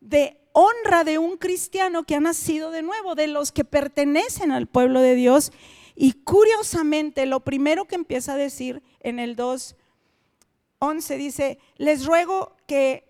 de 0.00 0.40
honra 0.52 1.04
de 1.04 1.18
un 1.18 1.36
cristiano 1.36 2.04
que 2.04 2.14
ha 2.14 2.20
nacido 2.20 2.70
de 2.70 2.82
nuevo, 2.82 3.14
de 3.14 3.26
los 3.26 3.52
que 3.52 3.64
pertenecen 3.64 4.52
al 4.52 4.66
pueblo 4.66 5.00
de 5.00 5.14
Dios. 5.14 5.52
Y 5.94 6.12
curiosamente, 6.12 7.26
lo 7.26 7.40
primero 7.40 7.84
que 7.84 7.94
empieza 7.94 8.34
a 8.34 8.36
decir 8.36 8.82
en 9.00 9.18
el 9.18 9.36
2.11 9.36 11.16
dice, 11.16 11.58
les 11.76 12.04
ruego 12.06 12.56
que 12.66 13.04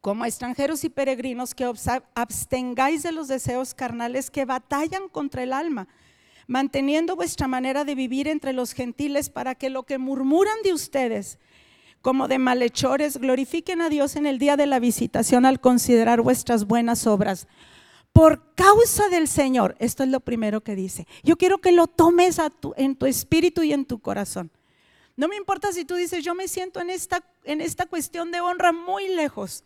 como 0.00 0.24
extranjeros 0.24 0.84
y 0.84 0.90
peregrinos 0.90 1.54
que 1.54 1.70
abstengáis 2.14 3.02
de 3.02 3.12
los 3.12 3.28
deseos 3.28 3.74
carnales 3.74 4.30
que 4.30 4.44
batallan 4.44 5.08
contra 5.08 5.42
el 5.42 5.52
alma, 5.52 5.88
manteniendo 6.46 7.16
vuestra 7.16 7.48
manera 7.48 7.84
de 7.84 7.94
vivir 7.94 8.28
entre 8.28 8.52
los 8.52 8.72
gentiles 8.72 9.28
para 9.28 9.54
que 9.54 9.70
lo 9.70 9.82
que 9.82 9.98
murmuran 9.98 10.56
de 10.62 10.72
ustedes 10.72 11.38
como 12.00 12.28
de 12.28 12.38
malhechores, 12.38 13.18
glorifiquen 13.18 13.80
a 13.80 13.88
Dios 13.88 14.16
en 14.16 14.26
el 14.26 14.38
día 14.38 14.56
de 14.56 14.66
la 14.66 14.78
visitación 14.78 15.44
al 15.44 15.60
considerar 15.60 16.20
vuestras 16.20 16.66
buenas 16.66 17.06
obras. 17.06 17.48
Por 18.18 18.52
causa 18.56 19.08
del 19.10 19.28
Señor, 19.28 19.76
esto 19.78 20.02
es 20.02 20.08
lo 20.08 20.18
primero 20.18 20.60
que 20.60 20.74
dice. 20.74 21.06
Yo 21.22 21.36
quiero 21.36 21.58
que 21.58 21.70
lo 21.70 21.86
tomes 21.86 22.40
en 22.76 22.96
tu 22.96 23.06
espíritu 23.06 23.62
y 23.62 23.72
en 23.72 23.84
tu 23.84 24.00
corazón. 24.00 24.50
No 25.14 25.28
me 25.28 25.36
importa 25.36 25.72
si 25.72 25.84
tú 25.84 25.94
dices, 25.94 26.24
yo 26.24 26.34
me 26.34 26.48
siento 26.48 26.80
en 26.80 26.90
esta, 26.90 27.24
en 27.44 27.60
esta 27.60 27.86
cuestión 27.86 28.32
de 28.32 28.40
honra 28.40 28.72
muy 28.72 29.06
lejos, 29.06 29.62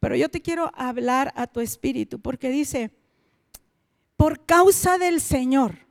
pero 0.00 0.16
yo 0.16 0.28
te 0.28 0.42
quiero 0.42 0.72
hablar 0.74 1.32
a 1.36 1.46
tu 1.46 1.60
espíritu 1.60 2.18
porque 2.18 2.50
dice, 2.50 2.90
por 4.16 4.46
causa 4.46 4.98
del 4.98 5.20
Señor, 5.20 5.86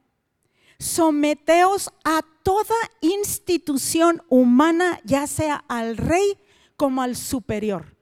someteos 0.79 1.93
a 2.03 2.23
toda 2.43 2.75
institución 2.99 4.21
humana, 4.27 4.99
ya 5.05 5.27
sea 5.27 5.63
al 5.69 5.95
rey 5.95 6.37
como 6.75 7.03
al 7.03 7.15
superior. 7.15 7.95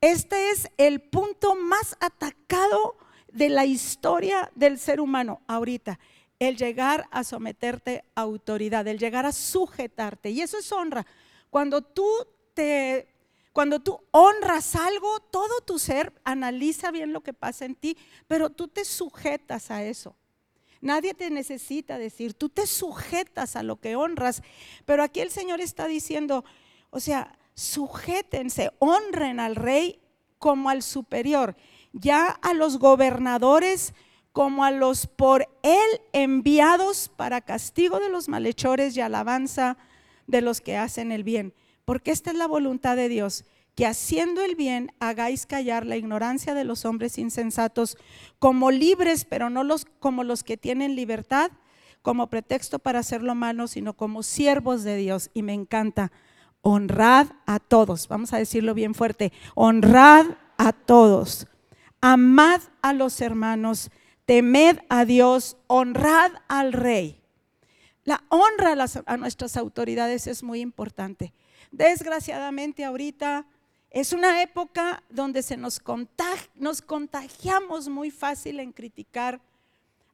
Este 0.00 0.50
es 0.50 0.68
el 0.76 1.00
punto 1.00 1.56
más 1.56 1.96
atacado 1.98 2.99
de 3.32 3.48
la 3.48 3.64
historia 3.64 4.50
del 4.54 4.78
ser 4.78 5.00
humano 5.00 5.40
ahorita, 5.46 5.98
el 6.38 6.56
llegar 6.56 7.06
a 7.10 7.24
someterte 7.24 8.04
a 8.14 8.22
autoridad, 8.22 8.86
el 8.88 8.98
llegar 8.98 9.26
a 9.26 9.32
sujetarte. 9.32 10.30
Y 10.30 10.40
eso 10.40 10.58
es 10.58 10.70
honra. 10.72 11.06
Cuando 11.50 11.82
tú 11.82 12.08
te 12.54 13.08
cuando 13.52 13.80
tú 13.80 14.00
honras 14.12 14.76
algo, 14.76 15.18
todo 15.20 15.60
tu 15.60 15.78
ser 15.78 16.12
analiza 16.22 16.92
bien 16.92 17.12
lo 17.12 17.22
que 17.22 17.32
pasa 17.32 17.64
en 17.64 17.74
ti, 17.74 17.96
pero 18.28 18.50
tú 18.50 18.68
te 18.68 18.84
sujetas 18.84 19.72
a 19.72 19.82
eso. 19.82 20.14
Nadie 20.80 21.14
te 21.14 21.30
necesita 21.30 21.98
decir, 21.98 22.32
tú 22.32 22.48
te 22.48 22.66
sujetas 22.66 23.56
a 23.56 23.62
lo 23.62 23.76
que 23.76 23.96
honras, 23.96 24.42
pero 24.84 25.02
aquí 25.02 25.20
el 25.20 25.30
Señor 25.30 25.60
está 25.60 25.86
diciendo, 25.88 26.44
o 26.90 27.00
sea, 27.00 27.36
sujétense, 27.54 28.70
honren 28.78 29.40
al 29.40 29.56
rey 29.56 30.00
como 30.38 30.70
al 30.70 30.82
superior, 30.82 31.56
ya 31.92 32.26
a 32.26 32.54
los 32.54 32.78
gobernadores 32.78 33.94
como 34.32 34.64
a 34.64 34.70
los 34.70 35.06
por 35.06 35.48
él 35.62 36.00
enviados 36.12 37.10
para 37.16 37.40
castigo 37.40 37.98
de 37.98 38.08
los 38.08 38.28
malhechores 38.28 38.96
y 38.96 39.00
alabanza 39.00 39.76
de 40.26 40.40
los 40.40 40.60
que 40.60 40.76
hacen 40.76 41.10
el 41.10 41.24
bien, 41.24 41.52
porque 41.84 42.12
esta 42.12 42.30
es 42.30 42.36
la 42.36 42.46
voluntad 42.46 42.96
de 42.96 43.08
Dios 43.08 43.44
que 43.74 43.86
haciendo 43.86 44.42
el 44.42 44.56
bien 44.56 44.92
hagáis 45.00 45.46
callar 45.46 45.86
la 45.86 45.96
ignorancia 45.96 46.54
de 46.54 46.64
los 46.64 46.84
hombres 46.84 47.18
insensatos 47.18 47.96
como 48.38 48.70
libres, 48.70 49.24
pero 49.24 49.48
no 49.48 49.64
los, 49.64 49.86
como 50.00 50.24
los 50.24 50.42
que 50.42 50.56
tienen 50.56 50.96
libertad 50.96 51.50
como 52.02 52.28
pretexto 52.28 52.78
para 52.78 53.00
hacer 53.00 53.22
lo 53.22 53.34
malo, 53.34 53.66
sino 53.66 53.94
como 53.94 54.22
siervos 54.22 54.84
de 54.84 54.96
Dios. 54.96 55.30
Y 55.34 55.42
me 55.42 55.54
encanta, 55.54 56.12
honrad 56.62 57.28
a 57.46 57.58
todos, 57.58 58.08
vamos 58.08 58.32
a 58.32 58.38
decirlo 58.38 58.74
bien 58.74 58.94
fuerte, 58.94 59.32
honrad 59.54 60.26
a 60.56 60.72
todos, 60.72 61.46
amad 62.00 62.60
a 62.82 62.92
los 62.92 63.20
hermanos, 63.20 63.90
temed 64.26 64.78
a 64.88 65.04
Dios, 65.04 65.56
honrad 65.66 66.32
al 66.48 66.72
rey. 66.72 67.20
La 68.04 68.24
honra 68.28 68.74
a, 69.06 69.16
nuestras 69.16 69.56
autoridades 69.56 70.26
es 70.26 70.42
muy 70.42 70.60
importante. 70.60 71.32
Desgraciadamente 71.70 72.84
ahorita 72.84 73.46
es 73.90 74.12
una 74.12 74.42
época 74.42 75.02
donde 75.10 75.42
se 75.42 75.56
nos, 75.56 75.82
nos 76.54 76.82
contagiamos 76.82 77.88
muy 77.88 78.10
fácil 78.10 78.60
en 78.60 78.72
criticar 78.72 79.40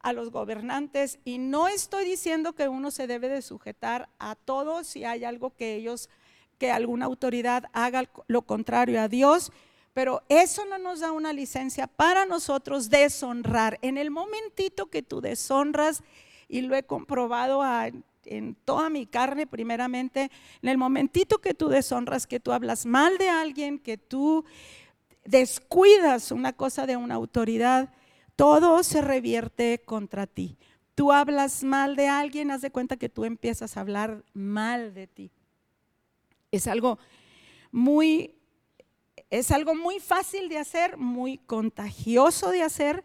a 0.00 0.12
los 0.12 0.30
gobernantes 0.30 1.18
y 1.24 1.38
no 1.38 1.68
estoy 1.68 2.04
diciendo 2.04 2.52
que 2.52 2.68
uno 2.68 2.90
se 2.90 3.06
debe 3.06 3.28
de 3.28 3.42
sujetar 3.42 4.08
a 4.18 4.34
todos 4.34 4.86
si 4.86 5.04
hay 5.04 5.24
algo 5.24 5.50
que 5.50 5.74
ellos, 5.74 6.08
que 6.58 6.70
alguna 6.70 7.06
autoridad 7.06 7.64
haga 7.72 8.08
lo 8.28 8.42
contrario 8.42 9.00
a 9.00 9.08
Dios, 9.08 9.52
pero 9.96 10.22
eso 10.28 10.66
no 10.66 10.76
nos 10.76 11.00
da 11.00 11.10
una 11.10 11.32
licencia 11.32 11.86
para 11.86 12.26
nosotros 12.26 12.90
deshonrar. 12.90 13.78
En 13.80 13.96
el 13.96 14.10
momentito 14.10 14.90
que 14.90 15.02
tú 15.02 15.22
deshonras, 15.22 16.02
y 16.48 16.60
lo 16.60 16.76
he 16.76 16.82
comprobado 16.82 17.62
en 18.26 18.54
toda 18.66 18.90
mi 18.90 19.06
carne, 19.06 19.46
primeramente, 19.46 20.30
en 20.60 20.68
el 20.68 20.76
momentito 20.76 21.38
que 21.38 21.54
tú 21.54 21.70
deshonras, 21.70 22.26
que 22.26 22.40
tú 22.40 22.52
hablas 22.52 22.84
mal 22.84 23.16
de 23.16 23.30
alguien, 23.30 23.78
que 23.78 23.96
tú 23.96 24.44
descuidas 25.24 26.30
una 26.30 26.52
cosa 26.52 26.84
de 26.84 26.98
una 26.98 27.14
autoridad, 27.14 27.88
todo 28.36 28.82
se 28.82 29.00
revierte 29.00 29.80
contra 29.82 30.26
ti. 30.26 30.58
Tú 30.94 31.10
hablas 31.10 31.64
mal 31.64 31.96
de 31.96 32.08
alguien, 32.08 32.50
haz 32.50 32.60
de 32.60 32.70
cuenta 32.70 32.98
que 32.98 33.08
tú 33.08 33.24
empiezas 33.24 33.78
a 33.78 33.80
hablar 33.80 34.26
mal 34.34 34.92
de 34.92 35.06
ti. 35.06 35.30
Es 36.50 36.66
algo 36.66 36.98
muy 37.72 38.36
es 39.30 39.50
algo 39.50 39.74
muy 39.74 40.00
fácil 40.00 40.48
de 40.48 40.58
hacer, 40.58 40.96
muy 40.96 41.38
contagioso 41.38 42.50
de 42.50 42.62
hacer. 42.62 43.04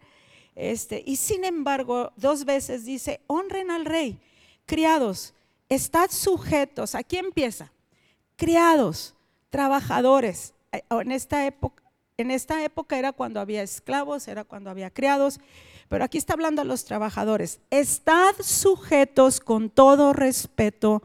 Este, 0.55 1.03
y 1.05 1.15
sin 1.15 1.43
embargo, 1.43 2.11
dos 2.15 2.45
veces 2.45 2.85
dice, 2.85 3.21
honren 3.27 3.71
al 3.71 3.85
rey 3.85 4.19
criados, 4.65 5.33
estad 5.67 6.09
sujetos. 6.11 6.95
Aquí 6.95 7.17
empieza. 7.17 7.73
Criados, 8.37 9.15
trabajadores. 9.49 10.53
Eh, 10.71 10.81
esta 11.09 11.45
época, 11.45 11.83
en 12.15 12.31
esta 12.31 12.63
época 12.63 12.97
era 12.97 13.11
cuando 13.11 13.41
había 13.41 13.63
esclavos, 13.63 14.29
era 14.29 14.45
cuando 14.45 14.69
había 14.69 14.89
criados, 14.89 15.41
pero 15.89 16.05
aquí 16.05 16.17
está 16.17 16.33
hablando 16.33 16.61
a 16.61 16.65
los 16.65 16.85
trabajadores. 16.85 17.59
Estad 17.69 18.33
sujetos 18.39 19.41
con 19.41 19.69
todo 19.69 20.13
respeto 20.13 21.03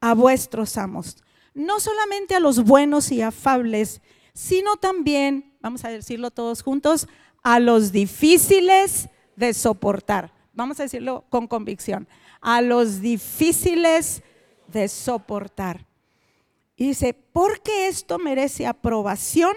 a 0.00 0.12
vuestros 0.12 0.76
amos, 0.76 1.16
no 1.54 1.80
solamente 1.80 2.34
a 2.34 2.40
los 2.40 2.64
buenos 2.64 3.10
y 3.10 3.22
afables, 3.22 4.02
sino 4.36 4.76
también, 4.76 5.56
vamos 5.62 5.86
a 5.86 5.88
decirlo 5.88 6.30
todos 6.30 6.62
juntos, 6.62 7.08
a 7.42 7.58
los 7.58 7.90
difíciles 7.90 9.08
de 9.34 9.54
soportar. 9.54 10.30
Vamos 10.52 10.78
a 10.78 10.82
decirlo 10.82 11.24
con 11.30 11.46
convicción 11.46 12.06
a 12.42 12.60
los 12.60 13.00
difíciles 13.00 14.22
de 14.68 14.88
soportar. 14.88 15.86
Y 16.76 16.88
dice, 16.88 17.14
porque 17.14 17.88
esto 17.88 18.18
merece 18.18 18.66
aprobación 18.66 19.54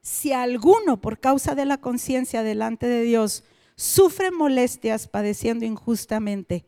si 0.00 0.32
alguno 0.32 1.00
por 1.00 1.18
causa 1.18 1.54
de 1.54 1.64
la 1.64 1.78
conciencia 1.78 2.42
delante 2.44 2.86
de 2.86 3.02
Dios 3.02 3.42
sufre 3.74 4.30
molestias 4.30 5.08
padeciendo 5.08 5.64
injustamente. 5.64 6.64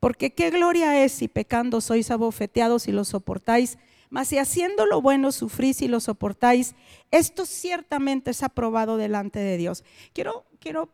Porque 0.00 0.34
qué 0.34 0.50
gloria 0.50 1.04
es 1.04 1.12
si 1.12 1.28
pecando 1.28 1.80
sois 1.80 2.10
abofeteados 2.10 2.88
y 2.88 2.92
lo 2.92 3.04
soportáis, 3.04 3.78
mas 4.14 4.28
si 4.28 4.38
haciendo 4.38 4.86
lo 4.86 5.02
bueno 5.02 5.32
sufrís 5.32 5.82
y 5.82 5.88
lo 5.88 5.98
soportáis, 5.98 6.76
esto 7.10 7.44
ciertamente 7.44 8.30
es 8.30 8.44
aprobado 8.44 8.96
delante 8.96 9.40
de 9.40 9.56
Dios. 9.56 9.82
Quiero, 10.12 10.44
quiero 10.60 10.88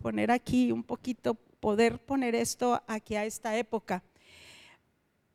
poner 0.00 0.30
aquí 0.30 0.70
un 0.70 0.84
poquito, 0.84 1.34
poder 1.58 1.98
poner 1.98 2.36
esto 2.36 2.80
aquí 2.86 3.16
a 3.16 3.24
esta 3.24 3.56
época. 3.56 4.04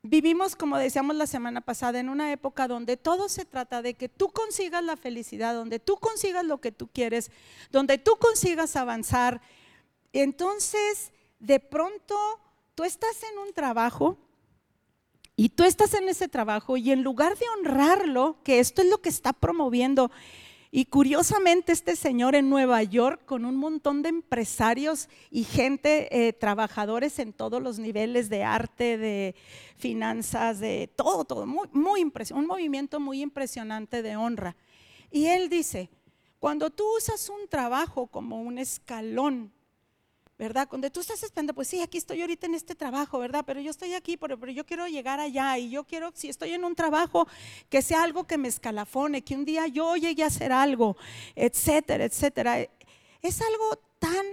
Vivimos, 0.04 0.56
como 0.56 0.78
decíamos 0.78 1.18
la 1.18 1.28
semana 1.28 1.60
pasada, 1.60 2.00
en 2.00 2.08
una 2.08 2.32
época 2.32 2.66
donde 2.70 2.96
todo 2.96 3.28
se 3.28 3.44
trata 3.44 3.82
de 3.82 3.96
que 3.96 4.08
tú 4.08 4.30
consigas 4.30 4.82
la 4.82 4.96
felicidad, 4.96 5.54
donde 5.54 5.80
tú 5.80 5.98
consigas 5.98 6.46
lo 6.46 6.62
que 6.62 6.72
tú 6.72 6.88
quieres, 6.88 7.30
donde 7.72 7.98
tú 7.98 8.16
consigas 8.22 8.78
avanzar. 8.78 9.42
Entonces, 10.14 11.12
de 11.40 11.60
pronto, 11.60 12.16
tú 12.74 12.86
estás 12.86 13.22
en 13.30 13.38
un 13.40 13.52
trabajo 13.52 14.18
y 15.38 15.50
tú 15.50 15.64
estás 15.64 15.94
en 15.94 16.10
ese 16.10 16.28
trabajo 16.28 16.76
y 16.76 16.92
en 16.92 17.04
lugar 17.04 17.38
de 17.38 17.46
honrarlo, 17.58 18.40
que 18.44 18.60
esto 18.60 18.82
es 18.82 18.90
lo 18.90 19.02
que 19.02 19.10
está 19.10 19.32
promoviendo 19.32 20.12
y 20.72 20.86
curiosamente 20.86 21.72
este 21.72 21.96
señor 21.96 22.36
en 22.36 22.50
Nueva 22.50 22.84
York, 22.84 23.22
con 23.26 23.46
un 23.46 23.56
montón 23.56 24.02
de 24.02 24.10
empresarios 24.10 25.08
y 25.32 25.44
gente, 25.44 26.28
eh, 26.28 26.34
trabajadores 26.34 27.20
en 27.20 27.34
todos 27.34 27.62
los 27.62 27.80
niveles 27.80 28.30
de 28.30 28.44
arte, 28.44 28.98
de 28.98 29.36
finanzas, 29.78 30.60
de 30.60 30.90
todo, 30.94 31.24
todo, 31.24 31.46
muy, 31.46 31.70
muy 31.72 32.12
un 32.34 32.48
movimiento 32.48 33.00
muy 33.00 33.22
impresionante 33.22 34.02
de 34.02 34.18
honra. 34.18 34.58
Y 35.10 35.28
él 35.28 35.50
dice, 35.50 35.90
cuando 36.40 36.70
tú 36.70 36.84
usas 36.98 37.30
un 37.30 37.48
trabajo 37.48 38.08
como 38.08 38.42
un 38.42 38.58
escalón 38.58 39.54
¿verdad? 40.38 40.68
Cuando 40.70 40.90
tú 40.92 41.00
estás 41.00 41.24
esperando, 41.24 41.54
pues 41.54 41.68
sí, 41.68 41.82
aquí 41.82 41.98
estoy 41.98 42.22
ahorita 42.22 42.46
en 42.46 42.54
este 42.54 42.76
trabajo, 42.76 43.18
¿verdad? 43.18 43.44
Pero 43.46 43.60
yo 43.60 43.72
estoy 43.72 43.94
aquí, 43.94 44.18
pero, 44.18 44.38
yo 44.50 44.66
quiero 44.66 44.88
llegar 44.88 45.20
allá 45.20 45.58
y 45.58 45.72
yo 45.72 45.84
quiero, 45.84 46.12
si 46.14 46.30
estoy 46.30 46.54
en 46.54 46.64
un 46.64 46.76
trabajo, 46.76 47.28
que 47.70 47.82
sea 47.82 48.04
algo 48.04 48.26
que 48.26 48.38
me 48.38 48.48
escalafone, 48.48 49.24
que 49.24 49.34
un 49.36 49.46
día 49.46 49.66
yo 49.68 49.96
llegue 49.96 50.24
a 50.24 50.28
hacer 50.28 50.52
algo, 50.52 50.96
etcétera, 51.36 52.06
etcétera. 52.06 52.60
Es 53.22 53.42
algo 53.42 53.80
tan, 53.98 54.26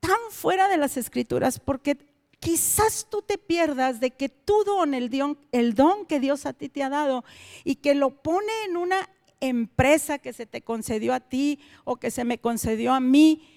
tan 0.00 0.18
fuera 0.30 0.68
de 0.68 0.78
las 0.78 0.96
escrituras, 0.96 1.60
porque 1.60 1.98
quizás 2.40 3.06
tú 3.10 3.20
te 3.20 3.36
pierdas 3.36 4.00
de 4.00 4.10
que 4.10 4.30
tu 4.30 4.64
don, 4.64 4.94
el 4.94 5.10
don, 5.10 5.38
el 5.52 5.74
don 5.74 6.06
que 6.06 6.18
Dios 6.18 6.46
a 6.46 6.54
ti 6.54 6.70
te 6.70 6.82
ha 6.82 6.88
dado 6.88 7.24
y 7.62 7.76
que 7.76 7.94
lo 7.94 8.22
pone 8.22 8.52
en 8.66 8.78
una 8.78 9.10
empresa 9.40 10.18
que 10.18 10.32
se 10.32 10.46
te 10.46 10.62
concedió 10.62 11.12
a 11.12 11.20
ti 11.20 11.58
o 11.84 11.96
que 11.96 12.10
se 12.10 12.24
me 12.24 12.38
concedió 12.38 12.94
a 12.94 13.00
mí, 13.00 13.53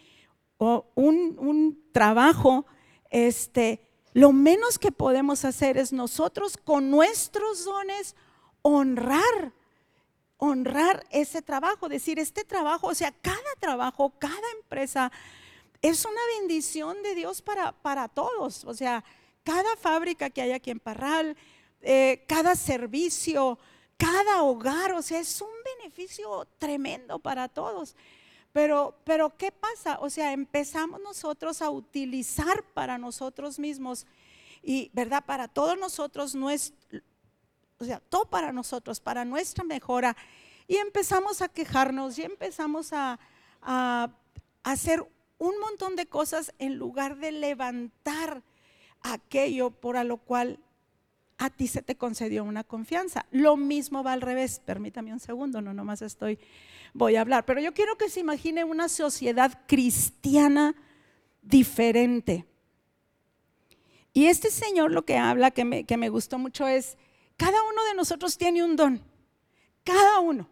o 0.57 0.85
un, 0.95 1.83
trabajo, 1.91 2.65
este, 3.09 3.81
lo 4.13 4.31
menos 4.31 4.77
que 4.77 4.91
podemos 4.91 5.45
hacer 5.45 5.77
es 5.77 5.93
nosotros 5.93 6.57
con 6.57 6.91
nuestros 6.91 7.65
dones 7.65 8.15
honrar, 8.61 9.53
honrar 10.37 11.05
ese 11.09 11.41
trabajo, 11.41 11.89
decir, 11.89 12.19
este 12.19 12.43
trabajo, 12.43 12.87
o 12.87 12.95
sea, 12.95 13.11
cada 13.21 13.53
trabajo, 13.59 14.13
cada 14.19 14.47
empresa 14.61 15.11
es 15.81 16.05
una 16.05 16.21
bendición 16.39 17.01
de 17.03 17.15
Dios 17.15 17.41
para, 17.41 17.71
para 17.71 18.07
todos, 18.07 18.63
o 18.65 18.73
sea, 18.73 19.03
cada 19.43 19.75
fábrica 19.77 20.29
que 20.29 20.41
hay 20.41 20.51
aquí 20.51 20.71
en 20.71 20.79
Parral, 20.79 21.37
eh, 21.81 22.25
cada 22.27 22.55
servicio, 22.55 23.57
cada 23.97 24.43
hogar, 24.43 24.93
o 24.93 25.01
sea, 25.01 25.19
es 25.19 25.41
un 25.41 25.49
beneficio 25.79 26.47
tremendo 26.57 27.19
para 27.19 27.47
todos. 27.47 27.95
Pero, 28.57 28.97
pero 29.03 29.37
¿qué 29.37 29.51
pasa? 29.51 29.99
O 30.01 30.09
sea, 30.09 30.33
empezamos 30.33 30.99
nosotros 31.01 31.61
a 31.61 31.69
utilizar 31.69 32.63
para 32.73 32.97
nosotros 32.97 33.59
mismos 33.59 34.07
y, 34.63 34.89
¿verdad? 34.95 35.23
Para 35.23 35.47
todos 35.47 35.77
nosotros, 35.77 36.33
o 37.77 37.85
sea, 37.85 37.99
todo 37.99 38.25
para 38.25 38.51
nosotros, 38.51 38.99
para 38.99 39.25
nuestra 39.25 39.63
mejora. 39.63 40.17
Y 40.67 40.77
empezamos 40.77 41.43
a 41.43 41.49
quejarnos 41.49 42.17
y 42.17 42.23
empezamos 42.23 42.93
a, 42.93 43.19
a 43.61 44.09
hacer 44.63 45.07
un 45.37 45.59
montón 45.59 45.95
de 45.95 46.07
cosas 46.07 46.51
en 46.57 46.77
lugar 46.77 47.17
de 47.17 47.33
levantar 47.33 48.41
aquello 49.01 49.69
por 49.69 49.97
a 49.97 50.03
lo 50.03 50.17
cual 50.17 50.57
a 51.37 51.49
ti 51.49 51.67
se 51.67 51.81
te 51.81 51.95
concedió 51.95 52.43
una 52.43 52.63
confianza. 52.63 53.25
Lo 53.31 53.57
mismo 53.57 54.03
va 54.03 54.13
al 54.13 54.21
revés. 54.21 54.59
Permítame 54.65 55.13
un 55.13 55.19
segundo, 55.19 55.61
no 55.61 55.73
nomás 55.73 56.01
estoy 56.01 56.39
voy 56.93 57.15
a 57.15 57.21
hablar. 57.21 57.45
Pero 57.45 57.61
yo 57.61 57.73
quiero 57.73 57.97
que 57.97 58.09
se 58.09 58.19
imagine 58.19 58.63
una 58.63 58.89
sociedad 58.89 59.65
cristiana 59.67 60.75
diferente. 61.41 62.45
Y 64.13 64.25
este 64.25 64.49
Señor 64.49 64.91
lo 64.91 65.05
que 65.05 65.17
habla, 65.17 65.51
que 65.51 65.63
me, 65.63 65.83
que 65.83 65.95
me 65.95 66.09
gustó 66.09 66.39
mucho, 66.39 66.67
es, 66.67 66.97
cada 67.37 67.61
uno 67.63 67.83
de 67.85 67.93
nosotros 67.93 68.37
tiene 68.37 68.63
un 68.63 68.75
don, 68.75 69.01
cada 69.83 70.19
uno. 70.19 70.49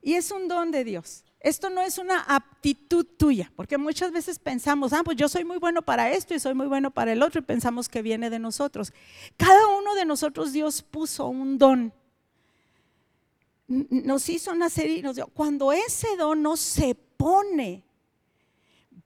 Y 0.00 0.14
es 0.14 0.30
un 0.30 0.48
don 0.48 0.70
de 0.70 0.84
Dios. 0.84 1.24
Esto 1.42 1.70
no 1.70 1.80
es 1.82 1.98
una 1.98 2.20
aptitud 2.20 3.04
tuya, 3.04 3.52
porque 3.56 3.76
muchas 3.76 4.12
veces 4.12 4.38
pensamos, 4.38 4.92
ah, 4.92 5.02
pues 5.04 5.16
yo 5.16 5.28
soy 5.28 5.44
muy 5.44 5.58
bueno 5.58 5.82
para 5.82 6.12
esto 6.12 6.34
y 6.34 6.40
soy 6.40 6.54
muy 6.54 6.68
bueno 6.68 6.92
para 6.92 7.12
el 7.12 7.22
otro 7.22 7.40
y 7.40 7.44
pensamos 7.44 7.88
que 7.88 8.00
viene 8.00 8.30
de 8.30 8.38
nosotros. 8.38 8.92
Cada 9.36 9.66
uno 9.66 9.94
de 9.94 10.04
nosotros 10.04 10.52
Dios 10.52 10.82
puso 10.82 11.26
un 11.26 11.58
don 11.58 11.92
nos 13.72 14.28
hizo 14.28 14.54
nacer 14.54 14.90
y 14.90 15.02
nos 15.02 15.16
dio. 15.16 15.26
Cuando 15.28 15.72
ese 15.72 16.16
don 16.16 16.42
no 16.42 16.56
se 16.56 16.94
pone 16.94 17.84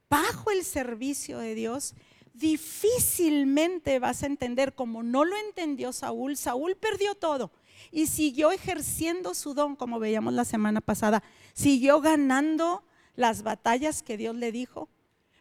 bajo 0.09 0.51
el 0.51 0.65
servicio 0.65 1.39
de 1.39 1.55
Dios, 1.55 1.95
difícilmente 2.35 3.99
vas 3.99 4.23
a 4.23 4.27
entender 4.27 4.75
como 4.75 5.03
no 5.03 5.25
lo 5.25 5.37
entendió 5.37 5.93
Saúl. 5.93 6.37
Saúl 6.37 6.77
perdió 6.77 7.15
todo 7.15 7.53
y 7.93 8.07
siguió 8.07 8.51
ejerciendo 8.51 9.35
su 9.35 9.55
don, 9.55 9.77
como 9.77 9.99
veíamos 9.99 10.35
la 10.35 10.45
semana 10.45 10.81
pasada. 10.81 11.23
Siguió 11.57 12.03
ganando 12.03 12.85
las 13.15 13.43
batallas 13.43 14.03
que 14.03 14.19
Dios 14.19 14.37
le 14.37 14.53
dijo, 14.53 14.91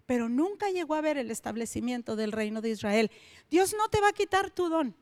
pero 0.05 0.29
nunca 0.29 0.69
llegó 0.69 0.95
a 0.95 1.01
ver 1.01 1.17
el 1.17 1.29
establecimiento 1.29 2.15
del 2.15 2.31
reino 2.31 2.61
de 2.61 2.69
Israel. 2.69 3.11
Dios 3.49 3.75
no 3.77 3.89
te 3.89 3.99
va 3.99 4.07
a 4.07 4.13
quitar 4.13 4.49
tu 4.49 4.69
don. 4.69 4.95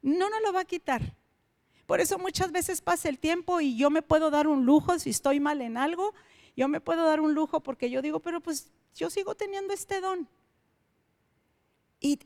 No 0.00 0.30
nos 0.30 0.40
lo 0.42 0.52
va 0.52 0.60
a 0.60 0.64
quitar. 0.64 1.16
Por 1.86 2.00
eso 2.00 2.18
muchas 2.20 2.52
veces 2.52 2.80
pasa 2.80 3.08
el 3.08 3.18
tiempo 3.18 3.60
y 3.60 3.76
yo 3.76 3.90
me 3.90 4.00
puedo 4.00 4.30
dar 4.30 4.46
un 4.46 4.64
lujo 4.64 4.96
si 5.00 5.10
estoy 5.10 5.40
mal 5.40 5.60
en 5.60 5.76
algo, 5.76 6.14
yo 6.56 6.68
me 6.68 6.80
puedo 6.80 7.04
dar 7.04 7.20
un 7.20 7.34
lujo 7.34 7.60
porque 7.60 7.90
yo 7.90 8.00
digo, 8.00 8.20
pero 8.20 8.40
pues 8.40 8.70
yo 8.94 9.10
sigo 9.10 9.34
teniendo 9.34 9.74
este 9.74 10.00
don. 10.00 10.28
Y, 12.00 12.20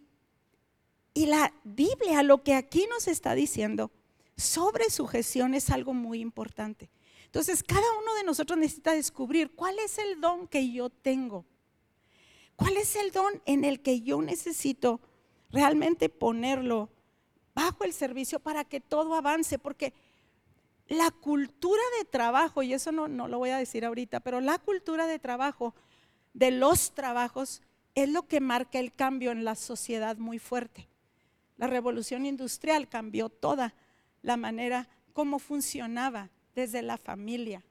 la 1.15 1.55
Biblia 1.65 2.23
lo 2.23 2.43
que 2.43 2.55
aquí 2.55 2.87
nos 2.91 3.09
está 3.09 3.35
diciendo 3.35 3.91
sobre 4.37 4.91
sujeción 4.91 5.55
es 5.55 5.71
algo 5.71 5.95
muy 5.95 6.21
importante. 6.21 6.91
Entonces, 7.37 7.63
cada 7.63 7.85
uno 8.01 8.15
de 8.15 8.25
nosotros 8.25 8.59
necesita 8.59 8.95
descubrir 8.95 9.51
cuál 9.51 9.79
es 9.81 9.99
el 9.99 10.23
don 10.23 10.49
que 10.49 10.73
yo 10.73 10.89
tengo. 10.89 11.45
¿Cuál 12.57 12.79
es 12.79 12.97
el 12.97 13.11
don 13.11 13.43
en 13.45 13.67
el 13.67 13.83
que 13.83 14.01
yo 14.01 14.23
necesito 14.23 15.03
realmente 15.51 16.09
ponerlo 16.09 16.89
bajo 17.55 17.85
el 17.85 17.93
servicio 17.93 18.41
para 18.41 18.65
que 18.65 18.81
todo 18.81 19.15
avance, 19.15 19.59
porque 19.59 19.93
la 20.89 21.11
cultura 21.11 21.83
de 21.99 22.07
trabajo, 22.07 22.63
y 22.63 22.73
eso 22.73 22.91
no, 22.91 23.07
no 23.07 23.29
lo 23.29 23.37
voy 23.37 23.51
a 23.51 23.59
decir 23.59 23.85
ahorita, 23.85 24.21
pero 24.21 24.41
la 24.41 24.59
cultura 24.59 25.07
de 25.07 25.19
trabajo, 25.19 25.75
de 26.33 26.53
los 26.53 26.95
trabajos, 26.95 27.61
es 27.95 28.09
lo 28.09 28.27
que 28.27 28.41
marca 28.41 28.79
el 28.79 28.95
cambio 28.95 29.31
en 29.31 29.45
la 29.45 29.57
sociedad 29.57 30.17
muy 30.17 30.39
fuerte. 30.39 30.89
La 31.59 31.67
revolución 31.67 32.25
industrial 32.25 32.89
cambió 32.89 33.29
toda 33.29 33.75
la 34.23 34.39
manera 34.39 34.89
como 35.13 35.39
funcionaba 35.39 36.31
desde 36.57 36.83
la 36.83 36.97
familia. 36.97 37.63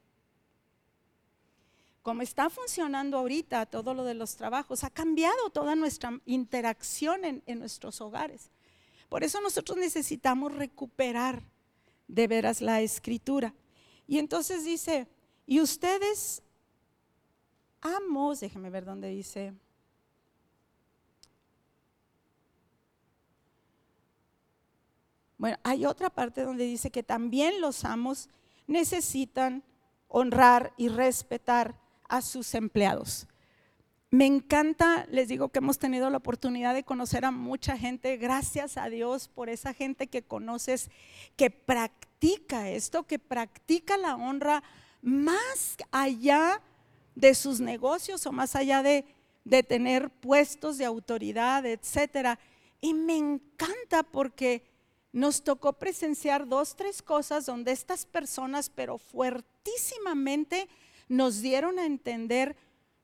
Como 2.03 2.21
está 2.21 2.51
funcionando 2.51 3.17
ahorita 3.17 3.65
todo 3.65 3.95
lo 3.95 4.03
de 4.03 4.13
los 4.13 4.35
trabajos, 4.35 4.83
ha 4.83 4.91
cambiado 4.91 5.49
toda 5.49 5.75
nuestra 5.75 6.21
interacción 6.25 7.25
en, 7.25 7.59
nuestros 7.59 7.99
hogares. 7.99 8.51
Por 9.09 9.23
eso 9.23 9.41
nosotros 9.41 9.77
necesitamos 9.77 10.53
recuperar 10.53 11.41
de 12.07 12.27
veras 12.27 12.61
la 12.61 12.81
escritura. 12.81 13.55
Y 14.07 14.19
entonces 14.19 14.63
dice, 14.63 15.07
y 15.47 15.61
ustedes, 15.61 16.43
amos, 17.81 18.39
déjeme 18.39 18.69
ver 18.69 18.85
dónde 18.85 19.09
dice. 19.09 19.51
Bueno, 25.39 25.57
hay 25.63 25.87
otra 25.87 26.11
parte 26.11 26.43
donde 26.43 26.65
dice 26.65 26.91
que 26.91 27.01
también 27.01 27.61
los 27.61 27.83
amos 27.83 28.29
necesitan 28.67 29.63
honrar 30.07 30.73
y 30.77 30.89
respetar 30.89 31.75
a 32.07 32.21
sus 32.21 32.53
empleados. 32.55 33.27
me 34.11 34.25
encanta, 34.25 35.05
les 35.11 35.27
digo 35.27 35.49
que 35.49 35.59
hemos 35.59 35.77
tenido 35.77 36.09
la 36.09 36.17
oportunidad 36.17 36.73
de 36.73 36.83
conocer 36.83 37.25
a 37.25 37.31
mucha 37.31 37.77
gente, 37.77 38.15
gracias 38.15 38.77
a 38.77 38.87
Dios 38.87 39.27
por 39.27 39.49
esa 39.49 39.73
gente 39.73 40.07
que 40.07 40.21
conoces, 40.21 40.89
que 41.35 41.49
practica 41.49 42.69
esto, 42.69 43.03
que 43.03 43.19
practica 43.19 43.97
la 43.97 44.15
honra 44.15 44.63
más 45.01 45.75
allá 45.91 46.61
de 47.15 47.35
sus 47.35 47.59
negocios 47.59 48.25
o 48.25 48.31
más 48.31 48.55
allá 48.55 48.83
de, 48.83 49.05
de 49.43 49.63
tener 49.63 50.09
puestos 50.09 50.77
de 50.77 50.85
autoridad, 50.85 51.65
etcétera. 51.65 52.39
Y 52.79 52.93
me 52.93 53.17
encanta 53.17 54.03
porque 54.03 54.63
nos 55.15 55.45
tocó 55.45 55.71
presenciar 55.71 56.45
dos, 56.45 56.75
tres 56.75 57.01
cosas 57.01 57.45
donde 57.45 57.71
estas 57.71 58.05
personas, 58.05 58.69
pero 58.69 58.97
fuertísimamente, 58.97 60.67
nos 61.07 61.41
dieron 61.41 61.79
a 61.79 61.85
entender 61.85 62.57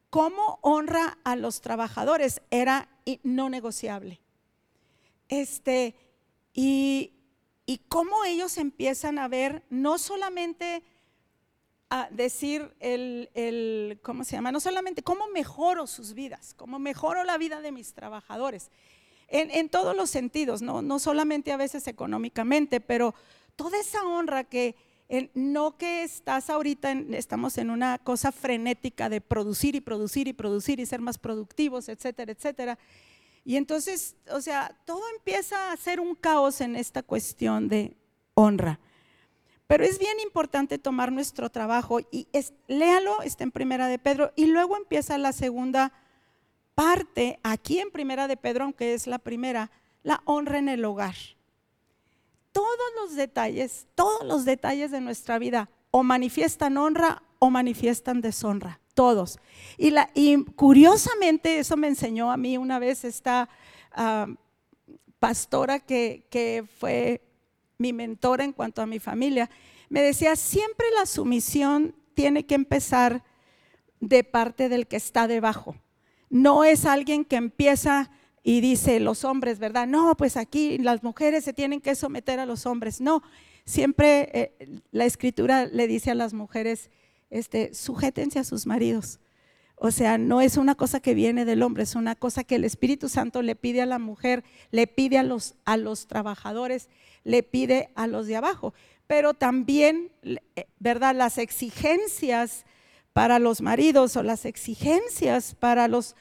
cómo 0.10 0.60
honra 0.62 1.20
a 1.24 1.38
los 1.38 1.62
trabajadores. 1.62 2.42
Era 2.52 2.90
no 3.24 3.50
negociable. 3.50 4.20
Este, 5.30 5.96
y, 6.54 7.14
y 7.66 7.78
cómo 7.88 8.26
ellos 8.26 8.58
empiezan 8.58 9.18
a 9.18 9.30
ver 9.30 9.64
no 9.70 9.98
solamente 9.98 10.84
a 11.90 12.10
decir 12.12 12.76
el, 12.82 13.30
el, 13.36 14.02
¿cómo 14.02 14.26
se 14.26 14.36
llama? 14.36 14.52
No 14.52 14.60
solamente 14.60 15.02
cómo 15.02 15.30
mejoro 15.30 15.88
sus 15.88 16.14
vidas, 16.14 16.56
cómo 16.56 16.78
mejoro 16.78 17.24
la 17.24 17.38
vida 17.38 17.62
de 17.62 17.72
mis 17.72 17.94
trabajadores, 17.94 18.70
en, 19.32 19.70
todos 19.70 19.96
los 19.96 20.10
sentidos, 20.10 20.62
¿no? 20.62 20.82
no 20.82 21.00
solamente 21.00 21.52
a 21.52 21.58
veces 21.58 21.88
económicamente, 21.88 22.82
pero 22.82 23.16
toda 23.56 23.80
esa 23.80 24.04
honra 24.06 24.44
que 24.44 24.76
no 25.34 25.78
que 25.78 26.04
estás 26.04 26.50
ahorita, 26.50 26.92
estamos 27.12 27.58
en 27.58 27.70
una 27.70 27.98
cosa 27.98 28.32
frenética 28.32 29.10
de 29.10 29.22
producir 29.22 29.76
y 29.76 29.82
producir 29.82 30.28
y 30.28 30.34
producir 30.34 30.80
y 30.80 30.86
ser 30.86 31.02
más 31.02 31.18
productivos, 31.18 31.90
etcétera, 31.90 32.32
etcétera. 32.32 32.80
Y 33.44 33.56
entonces, 33.56 34.16
o 34.32 34.40
sea, 34.40 34.78
todo 34.86 35.02
empieza 35.18 35.72
a 35.72 35.78
ser 35.78 36.00
un 36.00 36.16
caos 36.16 36.62
en 36.62 36.76
esta 36.76 37.04
cuestión 37.04 37.68
de 37.68 37.98
honra. 38.36 38.80
Pero 39.68 39.84
es 39.84 40.00
bien 40.00 40.20
importante 40.22 40.78
tomar 40.78 41.12
nuestro 41.12 41.50
trabajo 41.50 42.00
y 42.12 42.28
léalo, 42.68 43.22
está 43.22 43.44
en 43.44 43.52
Primera 43.52 43.88
de 43.88 44.00
Pedro, 44.00 44.32
y 44.36 44.46
luego 44.48 44.78
empieza 44.78 45.18
la 45.18 45.32
segunda 45.32 45.94
parte, 46.82 47.40
aquí 47.44 47.78
en 47.78 47.92
Primera 47.92 48.28
de 48.28 48.38
Pedro, 48.38 48.64
aunque 48.64 48.96
es 48.96 49.06
la 49.06 49.20
primera, 49.20 49.70
la 50.02 50.22
honra 50.26 50.58
en 50.58 50.68
el 50.68 50.84
hogar 50.84 51.16
todos 52.52 52.90
los 53.00 53.16
detalles, 53.16 53.88
todos 53.96 54.26
los 54.26 54.46
detalles 54.46 54.92
de 54.92 55.02
nuestra 55.02 55.40
vida 55.40 55.70
o 55.92 56.04
manifiestan 56.04 56.78
honra 56.78 57.24
o 57.40 57.50
manifiestan 57.50 58.22
deshonra, 58.22 58.80
todos. 58.94 59.40
Y, 59.78 59.92
la, 59.92 60.10
curiosamente 60.56 61.60
eso 61.60 61.78
me 61.78 61.88
enseñó 61.88 62.32
a 62.32 62.38
mí 62.38 62.58
una 62.58 62.80
vez 62.80 63.04
esta 63.04 63.50
ah, 63.92 64.28
pastora 65.20 65.80
que, 65.80 66.28
que 66.30 66.66
fue 66.80 67.22
mi 67.78 67.94
mentora 67.94 68.44
en 68.44 68.54
cuanto 68.54 68.82
a 68.82 68.86
mi 68.86 69.00
familia, 69.00 69.50
me 69.90 70.02
decía, 70.02 70.36
siempre 70.36 70.86
la 70.98 71.06
sumisión 71.06 71.96
tiene 72.14 72.46
que 72.46 72.56
empezar 72.56 73.24
de 74.00 74.24
parte 74.24 74.70
del 74.70 74.88
que 74.88 74.98
está 74.98 75.28
debajo. 75.28 75.76
No 76.32 76.64
es 76.64 76.86
alguien 76.86 77.26
que 77.26 77.36
empieza 77.36 78.10
y 78.42 78.62
dice 78.62 79.02
los 79.02 79.26
hombres, 79.26 79.60
¿verdad? 79.60 79.86
No, 79.86 80.16
pues 80.16 80.38
aquí 80.38 80.78
las 80.78 81.04
mujeres 81.04 81.44
se 81.44 81.52
tienen 81.52 81.82
que 81.82 81.94
someter 81.94 82.40
a 82.40 82.46
los 82.46 82.66
hombres. 82.66 83.02
No, 83.02 83.22
siempre 83.66 84.30
eh, 84.34 84.82
la 84.92 85.04
escritura 85.04 85.66
le 85.66 85.88
dice 85.88 86.10
a 86.10 86.16
las 86.16 86.34
mujeres, 86.34 86.90
este, 87.30 87.74
sujétense 87.74 88.40
a 88.40 88.46
sus 88.46 88.66
maridos. 88.66 89.20
O 89.76 89.92
sea, 89.92 90.18
no 90.18 90.40
es 90.40 90.56
una 90.56 90.76
cosa 90.76 91.02
que 91.02 91.14
viene 91.14 91.44
del 91.44 91.64
hombre, 91.64 91.84
es 91.84 91.96
una 91.96 92.16
cosa 92.16 92.46
que 92.46 92.56
el 92.56 92.64
Espíritu 92.64 93.10
Santo 93.10 93.42
le 93.42 93.58
pide 93.58 93.82
a 93.82 93.86
la 93.86 94.00
mujer, 94.00 94.46
le 94.70 94.88
pide 94.88 95.18
a 95.18 95.24
los, 95.24 95.56
a 95.66 95.76
los 95.76 96.08
trabajadores, 96.08 96.88
le 97.26 97.44
pide 97.44 97.90
a 97.96 98.08
los 98.08 98.26
de 98.28 98.38
abajo. 98.38 98.74
Pero 99.06 99.34
también, 99.34 100.14
eh, 100.24 100.38
¿verdad? 100.80 101.14
Las 101.14 101.38
exigencias 101.38 102.64
para 103.14 103.40
los 103.40 103.62
maridos 103.62 104.16
o 104.16 104.24
las 104.24 104.46
exigencias 104.46 105.56
para, 105.56 105.88
los, 105.88 106.16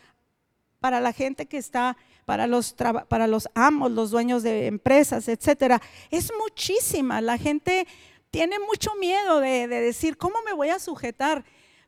para 0.81 1.01
la 1.01 1.13
gente 1.13 1.47
que 1.47 1.59
está 1.59 1.97
para 2.31 2.47
los, 2.47 2.77
para 3.09 3.27
los 3.27 3.49
amos, 3.55 3.91
los 3.91 4.13
dueños 4.13 4.45
de 4.45 4.69
empresas, 4.69 5.27
etcétera, 5.27 5.83
es 6.13 6.31
muchísima. 6.39 7.21
La 7.21 7.37
gente 7.39 7.89
tiene 8.31 8.61
mucho 8.61 8.95
miedo 9.01 9.41
de, 9.41 9.67
decir, 9.67 10.17
¿cómo 10.17 10.37
me 10.45 10.53
voy 10.53 10.69
a 10.69 10.79
sujetar? 10.79 11.45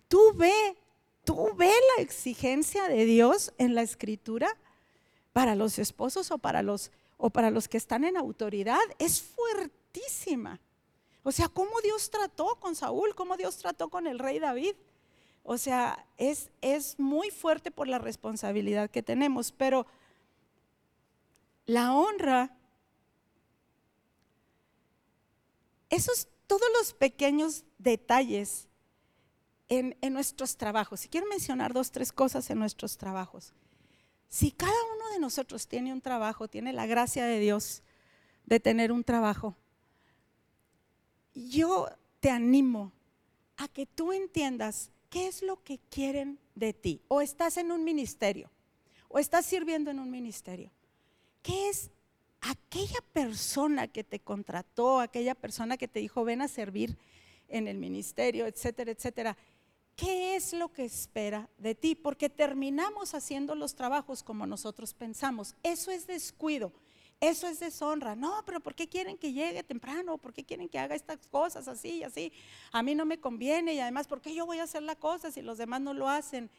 Tú 0.08 0.32
ve, 0.34 0.76
tú 1.22 1.54
ve 1.54 1.72
la 1.96 2.02
exigencia 2.02 2.88
de 2.88 3.04
Dios 3.04 3.52
en 3.58 3.76
la 3.76 3.82
escritura 3.82 4.56
para 5.32 5.54
los 5.54 5.78
esposos 5.78 6.32
o 6.32 6.38
para 6.38 6.62
los, 6.62 6.90
o 7.18 7.30
para 7.30 7.50
los 7.50 7.68
que 7.68 7.76
están 7.76 8.02
en 8.02 8.16
autoridad. 8.16 8.80
Es 8.98 9.22
fuertísima. 9.22 10.60
O 11.22 11.30
sea, 11.30 11.48
cómo 11.48 11.80
Dios 11.84 12.10
trató 12.10 12.56
con 12.58 12.74
Saúl, 12.74 13.14
cómo 13.14 13.36
Dios 13.36 13.58
trató 13.58 13.88
con 13.90 14.08
el 14.08 14.18
rey 14.18 14.40
David. 14.40 14.74
O 15.42 15.58
sea, 15.58 16.06
es, 16.16 16.50
es 16.60 16.98
muy 16.98 17.30
fuerte 17.30 17.70
por 17.70 17.88
la 17.88 17.98
responsabilidad 17.98 18.90
que 18.90 19.02
tenemos, 19.02 19.52
pero 19.52 19.86
la 21.66 21.94
honra, 21.94 22.56
esos 25.90 26.28
todos 26.46 26.68
los 26.78 26.92
pequeños 26.92 27.64
detalles 27.78 28.68
en, 29.68 29.96
nuestros 30.12 30.56
trabajos. 30.56 31.04
Y 31.04 31.08
quiero 31.08 31.26
mencionar 31.28 31.72
dos, 31.72 31.90
tres 31.90 32.12
cosas 32.12 32.50
en 32.50 32.58
nuestros 32.58 32.98
trabajos. 32.98 33.54
Si 34.28 34.50
cada 34.50 34.72
uno 34.94 35.10
de 35.14 35.18
nosotros 35.18 35.66
tiene 35.66 35.92
un 35.92 36.02
trabajo, 36.02 36.48
tiene 36.48 36.72
la 36.72 36.86
gracia 36.86 37.24
de 37.24 37.38
Dios 37.38 37.82
de 38.44 38.60
tener 38.60 38.92
un 38.92 39.04
trabajo, 39.04 39.56
yo 41.34 41.88
te 42.20 42.28
animo 42.30 42.92
a 43.56 43.68
que 43.68 43.86
tú 43.86 44.12
entiendas 44.12 44.90
qué 45.12 45.26
es 45.28 45.42
lo 45.42 45.62
que 45.62 45.78
quieren 45.90 46.38
de 46.54 46.72
ti. 46.72 47.02
O 47.06 47.20
estás 47.20 47.58
en 47.58 47.70
un 47.70 47.84
ministerio, 47.84 48.50
o 49.08 49.18
estás 49.18 49.44
sirviendo 49.44 49.90
en 49.90 49.98
un 49.98 50.10
ministerio. 50.10 50.72
¿Qué 51.42 51.68
es 51.68 51.90
aquella 52.40 53.00
persona 53.12 53.88
que 53.88 54.04
te 54.04 54.20
contrató, 54.20 55.00
aquella 55.00 55.34
persona 55.34 55.76
que 55.76 55.86
te 55.86 56.00
dijo 56.00 56.24
ven 56.24 56.40
a 56.40 56.48
servir 56.48 56.96
en 57.48 57.68
el 57.68 57.76
ministerio, 57.76 58.46
etcétera, 58.46 58.90
etcétera? 58.90 59.36
¿Qué 59.96 60.34
es 60.34 60.54
lo 60.54 60.72
que 60.72 60.86
espera 60.86 61.50
de 61.58 61.74
ti? 61.74 61.94
Porque 61.94 62.30
terminamos 62.30 63.14
haciendo 63.14 63.54
los 63.54 63.74
trabajos 63.74 64.22
como 64.22 64.46
nosotros 64.46 64.94
pensamos. 64.94 65.54
Eso 65.62 65.90
es 65.90 66.06
descuido. 66.06 66.72
Eso 67.22 67.46
es 67.46 67.60
deshonra. 67.60 68.16
No, 68.16 68.42
pero 68.44 68.58
¿por 68.58 68.74
qué 68.74 68.88
quieren 68.88 69.16
que 69.16 69.32
llegue 69.32 69.62
temprano? 69.62 70.18
¿Por 70.18 70.32
qué 70.32 70.44
quieren 70.44 70.68
que 70.68 70.78
haga 70.78 70.96
estas 70.96 71.26
cosas 71.28 71.68
así 71.68 71.98
y 71.98 72.02
así? 72.02 72.32
A 72.72 72.82
mí 72.82 72.94
no 72.94 73.06
me 73.06 73.20
conviene 73.20 73.74
y 73.74 73.80
además, 73.80 74.08
¿por 74.08 74.20
qué 74.20 74.34
yo 74.34 74.44
voy 74.44 74.58
a 74.58 74.64
hacer 74.64 74.82
la 74.82 74.96
cosa 74.96 75.30
si 75.30 75.40
los 75.40 75.56
demás 75.56 75.80
no 75.80 75.94
lo 75.94 76.08
hacen? 76.08 76.50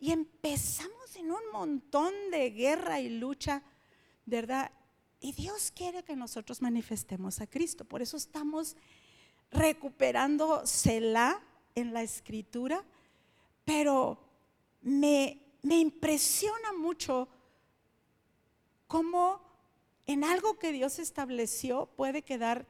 Y 0.00 0.10
empezamos 0.10 1.14
en 1.16 1.30
un 1.30 1.42
montón 1.52 2.14
de 2.30 2.50
guerra 2.50 2.98
y 2.98 3.10
lucha 3.10 3.62
¿verdad? 4.30 4.70
Y 5.20 5.32
Dios 5.32 5.70
quiere 5.70 6.02
que 6.02 6.16
nosotros 6.16 6.62
manifestemos 6.62 7.40
a 7.40 7.46
Cristo. 7.46 7.84
Por 7.84 8.00
eso 8.00 8.16
estamos 8.16 8.76
recuperando 9.50 10.64
Selah 10.64 11.42
en 11.74 11.92
la 11.92 12.02
escritura, 12.02 12.84
pero 13.64 14.18
me, 14.80 15.40
me 15.62 15.78
impresiona 15.78 16.72
mucho 16.72 17.28
cómo 18.86 19.49
en 20.12 20.24
algo 20.24 20.58
que 20.58 20.72
Dios 20.72 20.98
estableció 20.98 21.86
puede 21.94 22.22
quedar 22.22 22.66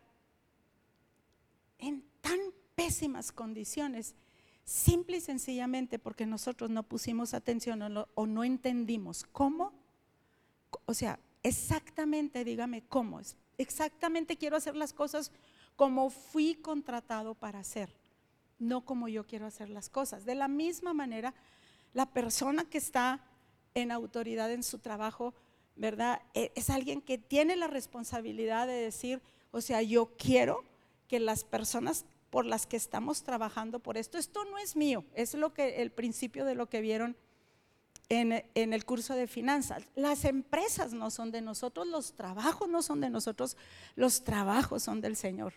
en 1.79 2.05
tan 2.21 2.39
pésimas 2.75 3.33
condiciones, 3.33 4.15
simple 4.65 5.17
y 5.17 5.21
sencillamente 5.23 5.99
porque 5.99 6.27
nosotros 6.27 6.69
no 6.69 6.83
pusimos 6.83 7.33
atención 7.33 7.81
o 8.15 8.27
no 8.27 8.45
entendimos 8.45 9.25
cómo, 9.33 9.73
o 10.85 10.93
sea, 10.93 11.19
exactamente, 11.43 12.45
dígame 12.45 12.83
cómo, 12.83 13.23
exactamente 13.57 14.37
quiero 14.37 14.59
hacer 14.59 14.77
las 14.77 14.93
cosas 14.93 15.33
como 15.77 16.11
fui 16.11 16.57
contratado 16.57 17.35
para 17.35 17.61
hacer, 17.61 17.91
no 18.59 18.85
como 18.85 19.09
yo 19.09 19.27
quiero 19.27 19.47
hacer 19.47 19.71
las 19.71 19.89
cosas. 19.89 20.27
De 20.27 20.35
la 20.35 20.47
misma 20.47 20.93
manera, 20.93 21.33
la 21.95 22.05
persona 22.05 22.67
que 22.67 22.77
está 22.77 23.25
en 23.73 23.93
autoridad 23.93 24.53
en 24.53 24.63
su 24.63 24.79
trabajo, 24.79 25.33
¿verdad? 25.77 26.23
E, 26.35 26.53
es 26.55 26.71
alguien 26.71 27.01
que 27.01 27.19
tiene 27.19 27.57
la 27.57 27.67
responsabilidad 27.67 28.67
de 28.67 28.75
decir, 28.75 29.21
o 29.51 29.61
sea, 29.61 29.83
yo 29.83 30.13
quiero 30.17 30.65
que 31.09 31.21
las 31.21 31.45
personas 31.45 32.05
por 32.31 32.47
las 32.47 32.67
que 32.67 32.77
estamos 32.77 33.23
trabajando 33.23 33.81
por 33.81 33.97
esto, 33.97 34.17
esto 34.17 34.45
no 34.45 34.59
es 34.59 34.77
mío, 34.77 35.05
es 35.15 35.35
lo 35.35 35.53
que 35.53 35.83
el 35.83 35.91
principio 35.91 36.45
de 36.45 36.55
lo 36.55 36.69
que 36.69 36.81
vieron 36.81 37.17
en, 38.11 38.33
el 38.55 38.85
curso 38.85 39.15
de 39.15 39.29
finanzas. 39.29 39.85
Las 39.95 40.25
empresas 40.25 40.93
no 40.93 41.11
son 41.11 41.31
de 41.31 41.41
nosotros, 41.41 41.87
los 41.87 42.15
trabajos 42.15 42.69
no 42.69 42.83
son 42.83 43.01
de 43.01 43.09
nosotros, 43.09 43.57
los 43.95 44.25
trabajos 44.25 44.83
son 44.83 45.01
del 45.01 45.17
Señor. 45.17 45.55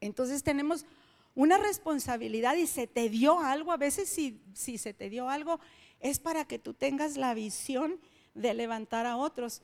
Entonces 0.00 0.42
tenemos 0.44 0.86
una 1.34 1.58
responsabilidad 1.58 2.54
y 2.54 2.66
se 2.66 2.86
te 2.86 3.08
dio 3.08 3.40
algo, 3.40 3.72
a 3.72 3.76
veces 3.76 4.08
si, 4.08 4.40
si 4.54 4.78
se 4.78 4.94
te 4.94 5.10
dio 5.10 5.28
algo, 5.28 5.58
es 6.00 6.20
para 6.20 6.44
que 6.44 6.58
tú 6.58 6.74
tengas 6.74 7.16
la 7.16 7.34
visión 7.34 8.00
de 8.36 8.54
levantar 8.54 9.06
a 9.06 9.16
otros. 9.16 9.62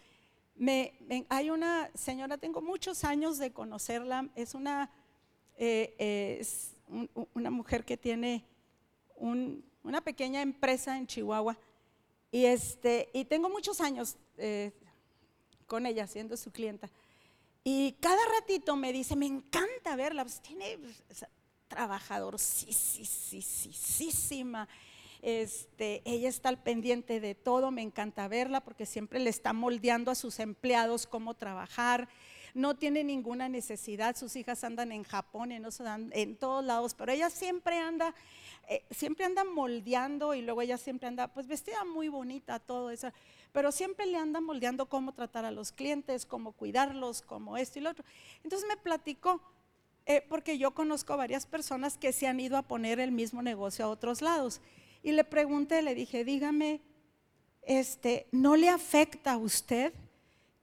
Me, 0.55 0.95
hay 1.29 1.51
una 1.51 1.91
señora, 1.95 2.39
tengo 2.39 2.61
muchos 2.61 3.05
años 3.05 3.39
de 3.39 3.53
conocerla, 3.53 4.29
es 4.35 4.55
una, 4.55 4.91
eh, 5.57 5.95
es 6.41 6.75
una 7.35 7.51
mujer 7.51 7.85
que 7.85 7.97
tiene 7.97 8.45
una 9.17 10.01
pequeña 10.03 10.43
empresa 10.43 10.99
en 10.99 11.07
Chihuahua 11.07 11.57
y, 12.31 12.47
este, 12.47 13.09
y 13.13 13.25
tengo 13.25 13.49
muchos 13.49 13.81
años 13.81 14.17
eh, 14.39 14.73
con 15.67 15.87
ella 15.87 16.07
siendo 16.07 16.37
su 16.37 16.51
clienta. 16.51 16.91
Y 17.65 17.93
cada 18.01 18.21
ratito 18.41 18.75
me 18.75 18.93
dice, 18.93 19.15
me 19.15 19.27
encanta 19.27 19.95
verla, 19.95 20.25
pues 20.25 20.41
tiene 20.41 20.79
pues, 20.79 21.25
trabajador, 21.69 22.39
sí, 22.39 22.73
sí, 22.73 23.05
sí, 23.05 23.41
sí, 23.43 23.73
sí, 23.73 24.11
sí, 24.11 24.45
este, 25.23 26.03
ella 26.05 26.29
está 26.29 26.49
al 26.49 26.61
pendiente 26.61 27.21
de 27.21 27.37
todo, 27.37 27.71
me 27.71 27.83
encanta 27.83 28.27
verla 28.27 28.61
porque 28.61 28.87
siempre 28.87 29.21
le 29.21 29.31
está 29.31 29.53
moldeando 29.53 30.11
a 30.11 30.17
sus 30.17 30.41
empleados 30.41 31.07
cómo 31.07 31.35
trabajar. 31.35 32.09
No 32.55 32.77
tiene 32.77 33.03
ninguna 33.03 33.49
necesidad, 33.49 34.17
sus 34.17 34.37
hijas 34.37 34.63
andan 34.65 34.93
en 34.93 35.05
Japón, 35.05 35.53
en, 35.53 35.65
en 36.11 36.37
todos 36.37 36.65
lados, 36.65 36.95
pero 36.95 37.13
ella 37.13 37.31
siempre 37.31 37.79
anda, 37.79 38.15
eh, 38.69 38.85
siempre 38.91 39.25
anda 39.25 39.43
moldeando 39.45 40.35
y 40.35 40.43
luego 40.43 40.61
ella 40.61 40.77
siempre 40.77 41.09
anda, 41.09 41.29
pues 41.29 41.47
vestida 41.47 41.85
muy 41.85 42.09
bonita, 42.09 42.59
todo 42.59 42.91
eso, 42.91 43.11
pero 43.53 43.73
siempre 43.73 44.05
le 44.05 44.19
anda 44.19 44.41
moldeando 44.41 44.87
cómo 44.87 45.13
tratar 45.13 45.47
a 45.47 45.51
los 45.51 45.73
clientes, 45.73 46.27
cómo 46.27 46.53
cuidarlos, 46.53 47.23
cómo 47.23 47.57
esto 47.57 47.79
y 47.79 47.83
lo 47.83 47.91
otro. 47.91 48.05
Entonces 48.43 48.69
me 48.69 48.77
platicó, 48.77 49.41
eh, 50.05 50.23
porque 50.29 50.59
yo 50.59 50.73
conozco 50.73 51.17
varias 51.17 51.47
personas 51.47 51.97
que 51.97 52.13
se 52.13 52.27
han 52.27 52.41
ido 52.41 52.59
a 52.59 52.63
poner 52.63 52.99
el 53.01 53.13
mismo 53.13 53.41
negocio 53.41 53.85
a 53.87 53.89
otros 53.89 54.21
lados. 54.21 54.61
Y 55.03 55.13
le 55.13 55.25
pregunté, 55.25 55.83
le 55.83 55.95
dije, 55.95 56.25
dígame, 56.25 56.81
este, 57.63 58.27
¿no 58.33 58.57
le 58.57 58.69
afecta 58.69 59.33
a 59.33 59.37
usted 59.37 59.93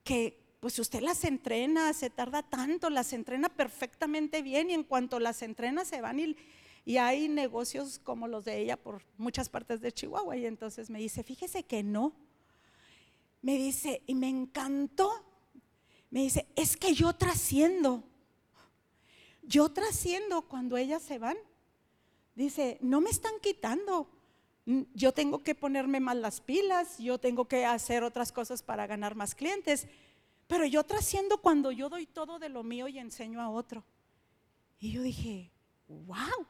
que 0.04 0.40
pues 0.60 0.78
usted 0.80 1.02
las 1.02 1.24
entrena, 1.24 1.94
se 1.94 2.10
tarda 2.10 2.44
tanto, 2.44 2.90
las 2.90 3.14
entrena 3.14 3.50
perfectamente 3.50 4.42
bien 4.42 4.70
y 4.70 4.74
en 4.74 4.84
cuanto 4.84 5.20
las 5.20 5.42
entrena 5.42 5.86
se 5.86 6.02
van 6.02 6.20
y, 6.20 6.36
y 6.84 6.98
hay 6.98 7.30
negocios 7.30 8.00
como 8.00 8.28
los 8.28 8.46
de 8.46 8.58
ella 8.58 8.76
por 8.76 9.02
muchas 9.18 9.48
partes 9.48 9.80
de 9.80 9.92
Chihuahua. 9.92 10.36
Y 10.36 10.46
entonces 10.46 10.90
me 10.90 11.00
dice, 11.00 11.24
fíjese 11.24 11.64
que 11.64 11.84
no. 11.84 12.14
Me 13.42 13.58
dice, 13.58 14.02
y 14.06 14.16
me 14.16 14.28
encantó. 14.28 15.24
Me 16.10 16.22
dice, 16.22 16.48
es 16.56 16.76
que 16.76 16.94
yo 16.94 17.14
trasciendo. 17.14 18.04
Yo 19.44 19.70
trasciendo 19.70 20.42
cuando 20.42 20.76
ellas 20.76 21.04
se 21.04 21.20
van. 21.20 21.38
Dice, 22.36 22.78
no 22.82 23.00
me 23.00 23.10
están 23.10 23.34
quitando 23.42 24.10
yo 24.66 25.14
tengo 25.14 25.44
que 25.44 25.56
ponerme 25.56 26.00
más 26.00 26.16
las 26.16 26.42
pilas, 26.42 26.98
yo 27.00 27.18
tengo 27.18 27.46
que 27.48 27.66
hacer 27.66 28.04
otras 28.04 28.32
cosas 28.32 28.62
para 28.62 28.86
ganar 28.88 29.16
más 29.16 29.36
clientes, 29.36 29.88
pero 30.48 30.66
yo 30.66 30.84
trasciendo 30.84 31.40
cuando 31.40 31.72
yo 31.72 31.90
doy 31.90 32.06
todo 32.06 32.40
de 32.40 32.50
lo 32.50 32.64
mío 32.64 32.88
y 32.88 33.00
enseño 33.00 33.42
a 33.42 33.50
otro. 33.50 33.84
Y 34.80 34.92
yo 34.92 35.02
dije, 35.02 35.52
wow, 35.88 36.46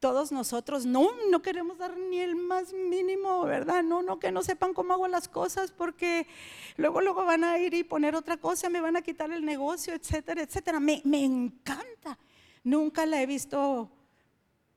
todos 0.00 0.32
nosotros 0.32 0.86
no, 0.86 1.10
no 1.30 1.42
queremos 1.42 1.76
dar 1.76 1.96
ni 1.96 2.18
el 2.20 2.34
más 2.34 2.72
mínimo, 2.72 3.44
¿verdad? 3.44 3.82
No, 3.82 4.02
no, 4.02 4.18
que 4.18 4.32
no 4.32 4.42
sepan 4.42 4.72
cómo 4.72 4.94
hago 4.94 5.08
las 5.08 5.28
cosas 5.28 5.70
porque 5.70 6.26
luego, 6.76 7.02
luego 7.02 7.24
van 7.24 7.44
a 7.44 7.58
ir 7.58 7.74
y 7.74 7.84
poner 7.84 8.16
otra 8.16 8.38
cosa, 8.38 8.70
me 8.70 8.80
van 8.80 8.96
a 8.96 9.02
quitar 9.02 9.30
el 9.30 9.44
negocio, 9.44 9.92
etcétera, 9.92 10.42
etcétera. 10.42 10.80
Me, 10.80 11.02
me 11.04 11.22
encanta. 11.22 12.18
Nunca 12.64 13.04
la 13.06 13.22
he 13.22 13.26
visto 13.26 13.90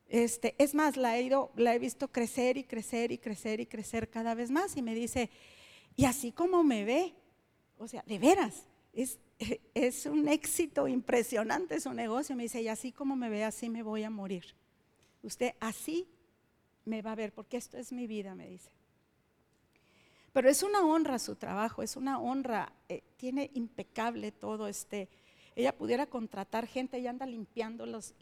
este, 0.08 0.54
es 0.58 0.74
más, 0.74 0.96
la 0.96 1.18
he, 1.18 1.78
visto 1.78 2.08
crecer 2.08 2.56
y 2.56 2.64
crecer 2.64 3.12
y 3.12 3.18
crecer 3.18 3.60
y 3.60 3.66
crecer 3.66 4.10
cada 4.10 4.34
vez 4.34 4.50
más 4.50 4.76
y 4.76 4.82
me 4.82 4.94
dice, 4.94 5.30
y 5.96 6.04
así 6.04 6.32
como 6.32 6.62
me 6.62 6.84
ve, 6.84 7.14
o 7.78 7.88
sea, 7.88 8.02
de 8.06 8.18
veras, 8.18 8.66
es, 8.92 9.18
es 9.74 10.06
un 10.06 10.28
éxito 10.28 10.88
impresionante 10.88 11.80
su 11.80 11.92
negocio. 11.92 12.36
Me 12.36 12.44
dice, 12.44 12.62
y 12.62 12.68
así 12.68 12.92
como 12.92 13.16
me 13.16 13.28
ve, 13.28 13.44
así 13.44 13.68
me 13.68 13.82
voy 13.82 14.04
a 14.04 14.10
morir. 14.10 14.54
Usted 15.22 15.54
así 15.60 16.08
me 16.84 17.02
va 17.02 17.12
a 17.12 17.16
ver, 17.16 17.32
porque 17.32 17.56
esto 17.56 17.78
es 17.78 17.92
mi 17.92 18.06
vida, 18.06 18.34
me 18.34 18.48
dice. 18.48 18.70
Pero 20.32 20.50
es 20.50 20.62
una 20.62 20.84
honra 20.84 21.18
su 21.18 21.36
trabajo, 21.36 21.82
es 21.82 21.96
una 21.96 22.18
honra, 22.18 22.72
eh, 22.88 23.02
tiene 23.16 23.50
impecable 23.54 24.32
todo 24.32 24.66
este 24.66 25.08
ella 25.56 25.76
pudiera 25.76 26.06
contratar 26.06 26.66
gente, 26.66 26.96
ella 26.96 27.10
anda 27.10 27.26
limpiando 27.26 27.86
las, 27.86 28.14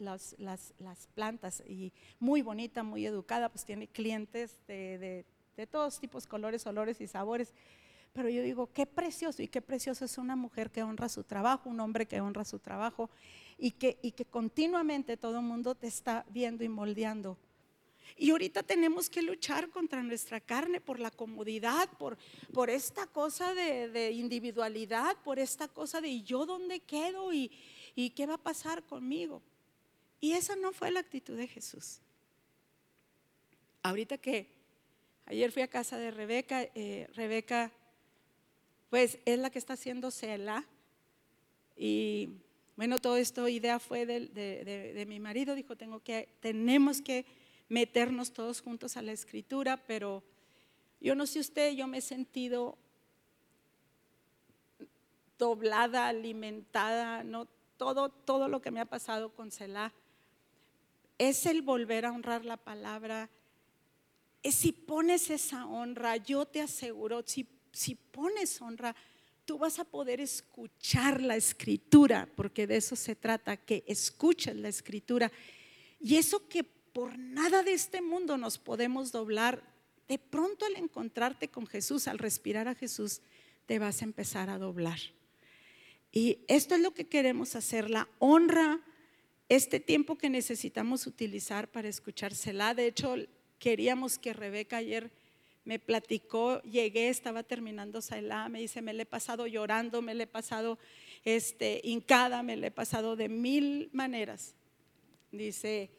plantas 1.15 1.63
y 1.67 1.91
muy 2.19 2.41
bonita, 2.41 2.83
muy 2.83 3.05
educada, 3.05 3.49
pues 3.49 3.65
tiene 3.65 3.87
clientes 3.87 4.59
de, 4.67 5.25
todos 5.71 5.99
tipos, 5.99 6.27
colores, 6.27 6.65
olores 6.67 7.01
y 7.01 7.07
sabores. 7.07 7.53
Pero 8.13 8.29
yo 8.29 8.43
digo, 8.43 8.69
qué 8.71 8.85
precioso 8.85 9.41
y 9.41 9.47
qué 9.47 9.61
precioso 9.61 10.05
es 10.05 10.19
una 10.19 10.35
mujer 10.35 10.69
que 10.69 10.83
honra 10.83 11.09
su 11.09 11.23
trabajo, 11.23 11.69
un 11.69 11.79
hombre 11.79 12.05
que 12.05 12.21
honra 12.21 12.45
su 12.45 12.59
trabajo 12.59 13.09
y 13.57 13.71
que, 13.71 13.97
y 14.03 14.11
que 14.11 14.25
continuamente 14.25 15.17
todo 15.17 15.39
el 15.39 15.45
mundo 15.45 15.73
te 15.73 15.87
está 15.87 16.23
viendo 16.29 16.63
y 16.63 16.69
moldeando 16.69 17.39
y 18.17 18.29
ahorita 18.29 18.63
tenemos 18.63 19.09
que 19.09 19.21
luchar 19.21 19.69
contra 19.69 20.03
nuestra 20.03 20.39
carne 20.39 20.79
por 20.79 20.99
la 20.99 21.11
comodidad, 21.11 21.89
por, 21.97 22.17
por 22.53 22.69
esta 22.69 23.07
cosa 23.07 23.53
de, 23.53 24.11
individualidad, 24.11 25.17
por 25.23 25.39
esta 25.39 25.67
cosa 25.67 26.01
de 26.01 26.21
yo 26.21 26.45
dónde 26.45 26.79
quedo 26.79 27.33
y, 27.33 27.51
y 27.95 28.11
qué 28.11 28.25
va 28.25 28.35
a 28.35 28.37
pasar 28.37 28.83
conmigo. 28.83 29.41
Y 30.21 30.33
esa 30.33 30.55
no 30.55 30.71
fue 30.71 30.91
la 30.91 30.99
actitud 31.01 31.35
de 31.35 31.47
Jesús. 31.47 31.99
Ahorita 33.81 34.17
que 34.17 34.47
ayer 35.25 35.51
fui 35.51 35.61
a 35.61 35.67
casa 35.67 35.97
de 35.97 36.11
Rebeca, 36.11 36.63
eh, 36.75 37.09
Rebeca 37.13 37.71
pues 38.89 39.17
es 39.25 39.39
la 39.39 39.49
que 39.49 39.59
está 39.59 39.73
haciendo 39.73 40.11
Cela 40.11 40.65
y 41.75 42.29
bueno, 42.75 42.99
todo 42.99 43.17
esto 43.17 43.47
idea 43.47 43.79
fue 43.79 44.05
de, 44.05 44.27
de, 44.27 44.93
de 44.93 45.05
mi 45.05 45.19
marido, 45.19 45.55
dijo, 45.55 45.75
tengo 45.75 45.99
que, 45.99 46.29
tenemos 46.39 47.01
que 47.01 47.25
meternos 47.69 48.33
todos 48.33 48.61
juntos 48.61 48.97
a 48.97 49.01
la 49.01 49.11
escritura, 49.11 49.77
pero 49.87 50.23
yo 51.01 51.15
no 51.15 51.25
sé 51.25 51.39
usted, 51.39 51.73
yo 51.73 51.87
me 51.87 51.99
he 51.99 52.01
sentido 52.01 52.77
doblada, 55.37 56.07
alimentada, 56.07 57.23
no 57.23 57.47
todo 57.77 58.09
todo 58.09 58.47
lo 58.47 58.61
que 58.61 58.71
me 58.71 58.79
ha 58.79 58.85
pasado 58.85 59.29
con 59.33 59.51
Selah 59.51 59.93
es 61.17 61.45
el 61.45 61.61
volver 61.61 62.05
a 62.05 62.11
honrar 62.11 62.45
la 62.45 62.57
palabra. 62.57 63.29
Es 64.41 64.55
si 64.55 64.71
pones 64.71 65.29
esa 65.29 65.65
honra, 65.65 66.17
yo 66.17 66.45
te 66.45 66.61
aseguro, 66.61 67.23
si, 67.25 67.47
si 67.71 67.95
pones 67.95 68.61
honra, 68.61 68.95
tú 69.45 69.57
vas 69.57 69.79
a 69.79 69.85
poder 69.85 70.19
escuchar 70.19 71.21
la 71.21 71.35
escritura, 71.35 72.27
porque 72.35 72.67
de 72.67 72.77
eso 72.77 72.95
se 72.95 73.15
trata, 73.15 73.57
que 73.57 73.83
escuches 73.87 74.55
la 74.55 74.69
escritura. 74.69 75.31
Y 75.99 76.15
eso 76.17 76.47
que 76.47 76.65
por 76.93 77.17
nada 77.17 77.63
de 77.63 77.73
este 77.73 78.01
mundo 78.01 78.37
nos 78.37 78.57
podemos 78.59 79.11
doblar. 79.11 79.63
De 80.07 80.19
pronto 80.19 80.65
al 80.65 80.75
encontrarte 80.75 81.49
con 81.49 81.65
Jesús, 81.65 82.07
al 82.07 82.19
respirar 82.19 82.67
a 82.67 82.75
Jesús, 82.75 83.21
te 83.65 83.79
vas 83.79 84.01
a 84.01 84.05
empezar 84.05 84.49
a 84.49 84.59
doblar. 84.59 84.99
Y 86.11 86.39
esto 86.47 86.75
es 86.75 86.81
lo 86.81 86.93
que 86.93 87.07
queremos 87.07 87.55
hacer, 87.55 87.89
la 87.89 88.07
honra, 88.19 88.79
este 89.49 89.79
tiempo 89.79 90.17
que 90.17 90.29
necesitamos 90.29 91.07
utilizar 91.07 91.71
para 91.71 91.87
escuchársela. 91.87 92.75
De 92.75 92.85
hecho, 92.85 93.15
queríamos 93.57 94.19
que 94.19 94.33
Rebeca 94.33 94.77
ayer 94.77 95.11
me 95.65 95.79
platicó, 95.79 96.61
llegué, 96.61 97.09
estaba 97.09 97.41
terminando 97.41 98.01
Sailá, 98.01 98.49
me 98.49 98.59
dice, 98.59 98.81
me 98.81 98.93
le 98.93 99.03
he 99.03 99.07
pasado 99.07 99.47
llorando, 99.47 100.01
me 100.01 100.13
le 100.13 100.25
he 100.25 100.27
pasado 100.27 100.77
este, 101.23 101.81
hincada, 101.83 102.43
me 102.43 102.57
le 102.57 102.67
he 102.67 102.71
pasado 102.71 103.15
de 103.15 103.29
mil 103.29 103.89
maneras. 103.93 104.55
Dice, 105.31 105.89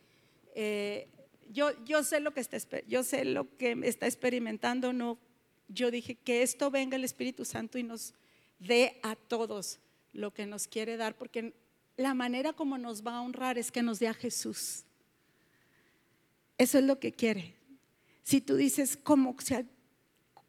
eh, 0.54 1.08
yo, 1.50 2.02
sé 2.02 2.20
lo 2.20 2.32
que 2.32 2.40
está, 2.40 2.56
está 2.56 4.06
experimentando, 4.06 4.92
no, 4.92 5.18
yo 5.68 5.90
dije 5.90 6.14
que 6.14 6.42
esto 6.42 6.70
venga 6.70 6.96
el 6.96 7.04
Espíritu 7.04 7.44
Santo 7.44 7.78
y 7.78 7.82
nos 7.82 8.14
dé 8.58 8.98
a 9.02 9.16
todos 9.16 9.78
lo 10.12 10.32
que 10.32 10.46
nos 10.46 10.66
quiere 10.66 10.96
dar, 10.96 11.16
porque 11.16 11.54
la 11.96 12.14
manera 12.14 12.52
como 12.52 12.78
nos 12.78 13.06
va 13.06 13.16
a 13.16 13.22
honrar 13.22 13.58
es 13.58 13.70
que 13.70 13.82
nos 13.82 13.98
dé 13.98 14.08
a 14.08 14.14
Jesús. 14.14 14.84
Eso 16.58 16.78
es 16.78 16.84
lo 16.84 16.98
que 16.98 17.12
quiere. 17.12 17.54
Si 18.22 18.40
tú 18.40 18.56
dices, 18.56 18.96
¿cómo, 18.96 19.36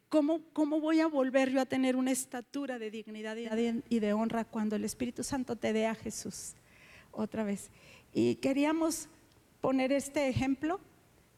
cómo, 0.08 0.42
cómo 0.52 0.80
voy 0.80 1.00
a 1.00 1.06
volver 1.08 1.50
yo 1.50 1.60
a 1.60 1.66
tener 1.66 1.96
una 1.96 2.12
estatura 2.12 2.78
de 2.78 2.90
dignidad 2.90 3.36
y 3.36 3.98
de 3.98 4.12
honra 4.12 4.44
cuando 4.44 4.76
el 4.76 4.84
Espíritu 4.84 5.22
Santo 5.24 5.56
te 5.56 5.72
dé 5.72 5.86
a 5.86 5.94
Jesús? 5.94 6.54
Otra 7.10 7.44
vez. 7.44 7.70
Y 8.12 8.36
queríamos 8.36 9.08
poner 9.66 9.90
este 9.90 10.28
ejemplo 10.28 10.78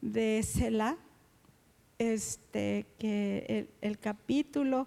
de 0.02 0.42
Selah, 0.42 0.98
este, 1.98 2.84
que 2.98 3.70
el, 3.80 3.98
capítulo, 3.98 4.86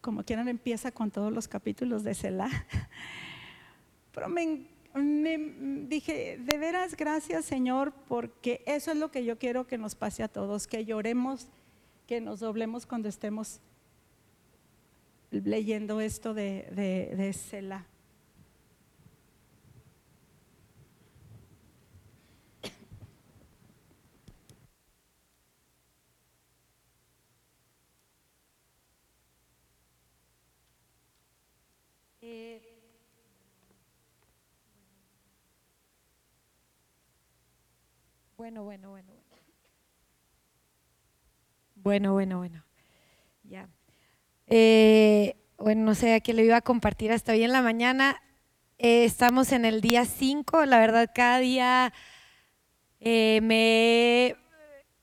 como 0.00 0.22
quieran, 0.22 0.46
empieza 0.46 0.92
con 0.92 1.10
todos 1.10 1.32
los 1.32 1.48
capítulos 1.48 2.04
de 2.04 2.14
Selah. 2.14 2.48
Pero 4.12 4.28
me, 4.28 4.68
dije, 5.88 6.38
de 6.38 6.58
veras, 6.58 6.96
gracias 6.96 7.44
Señor, 7.44 7.92
porque 8.06 8.62
eso 8.66 8.92
es 8.92 8.98
lo 8.98 9.10
que 9.10 9.24
yo 9.24 9.36
quiero 9.36 9.66
que 9.66 9.76
nos 9.76 9.96
pase 9.96 10.22
a 10.22 10.28
todos, 10.28 10.68
que 10.68 10.84
lloremos 10.84 11.48
que 12.06 12.20
nos 12.20 12.38
doblemos 12.38 12.86
cuando 12.86 13.08
estemos 13.08 13.58
leyendo 15.32 16.00
esto 16.00 16.34
de, 16.34 16.68
de, 16.70 17.16
de 17.16 17.32
Selah. 17.32 17.84
Bueno, 38.44 38.62
bueno, 38.62 38.90
bueno, 38.90 39.10
bueno. 39.10 39.42
Bueno, 41.76 42.12
bueno, 42.12 42.36
bueno. 42.36 42.64
Ya. 43.42 43.70
Eh, 44.48 45.34
bueno, 45.56 45.82
no 45.82 45.94
sé 45.94 46.12
a 46.12 46.20
qué 46.20 46.34
le 46.34 46.44
iba 46.44 46.58
a 46.58 46.60
compartir 46.60 47.10
hasta 47.10 47.32
hoy 47.32 47.42
en 47.42 47.52
la 47.52 47.62
mañana. 47.62 48.20
Eh, 48.76 49.06
estamos 49.06 49.50
en 49.52 49.64
el 49.64 49.80
día 49.80 50.04
5. 50.04 50.66
La 50.66 50.78
verdad, 50.78 51.10
cada 51.14 51.38
día 51.38 51.94
eh, 53.00 53.40
me. 53.42 54.36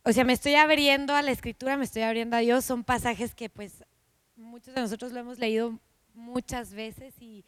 O 0.03 0.13
sea, 0.13 0.23
me 0.23 0.33
estoy 0.33 0.53
abriendo 0.53 1.15
a 1.15 1.23
la 1.23 1.31
escritura, 1.31 1.77
me 1.77 1.85
estoy 1.85 2.03
abriendo 2.03 2.37
a 2.37 2.41
Dios. 2.41 2.63
Son 2.63 2.83
pasajes 2.83 3.33
que, 3.33 3.49
pues, 3.49 3.83
muchos 4.35 4.75
de 4.75 4.81
nosotros 4.81 5.13
lo 5.13 5.19
hemos 5.19 5.39
leído 5.39 5.79
muchas 6.13 6.75
veces 6.75 7.15
y, 7.19 7.43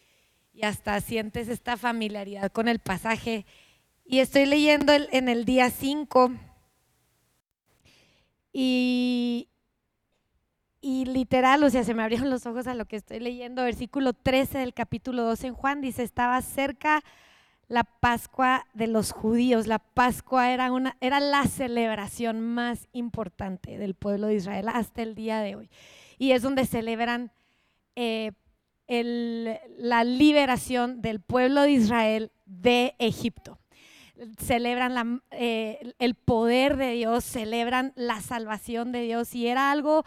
y 0.55 0.65
hasta 0.65 0.99
sientes 1.01 1.49
esta 1.49 1.77
familiaridad 1.77 2.51
con 2.51 2.67
el 2.67 2.79
pasaje. 2.79 3.45
Y 4.05 4.19
estoy 4.19 4.45
leyendo 4.45 4.91
en 4.93 5.29
el 5.29 5.45
día 5.45 5.69
5 5.69 6.31
y, 8.51 9.47
y 10.81 11.05
literal, 11.05 11.63
o 11.63 11.69
sea, 11.69 11.85
se 11.85 11.93
me 11.93 12.03
abrieron 12.03 12.29
los 12.29 12.45
ojos 12.45 12.67
a 12.67 12.75
lo 12.75 12.85
que 12.85 12.97
estoy 12.97 13.21
leyendo. 13.21 13.63
Versículo 13.63 14.11
13 14.11 14.57
del 14.59 14.73
capítulo 14.73 15.23
2 15.23 15.45
en 15.45 15.53
Juan 15.53 15.79
dice, 15.79 16.03
estaba 16.03 16.41
cerca 16.41 17.01
la 17.69 17.85
Pascua 17.85 18.65
de 18.73 18.87
los 18.87 19.13
judíos. 19.13 19.67
La 19.67 19.79
Pascua 19.79 20.51
era, 20.51 20.73
una, 20.73 20.97
era 20.99 21.21
la 21.21 21.45
celebración 21.45 22.41
más 22.41 22.89
importante 22.91 23.77
del 23.77 23.95
pueblo 23.95 24.27
de 24.27 24.35
Israel 24.35 24.67
hasta 24.67 25.01
el 25.01 25.15
día 25.15 25.39
de 25.39 25.55
hoy. 25.55 25.69
Y 26.17 26.31
es 26.31 26.41
donde 26.41 26.65
celebran 26.65 27.31
eh, 27.95 28.33
la 28.89 30.03
liberación 30.03 31.01
del 31.01 31.21
pueblo 31.21 31.61
de 31.61 31.71
Israel 31.71 32.31
de 32.45 32.95
Egipto 32.99 33.57
celebran 34.37 35.23
eh, 35.31 35.93
el 35.99 36.15
poder 36.15 36.77
de 36.77 36.91
Dios, 36.91 37.23
celebran 37.23 37.93
la 37.95 38.21
salvación 38.21 38.91
de 38.91 39.01
Dios 39.01 39.33
y 39.35 39.47
era 39.47 39.71
algo 39.71 40.03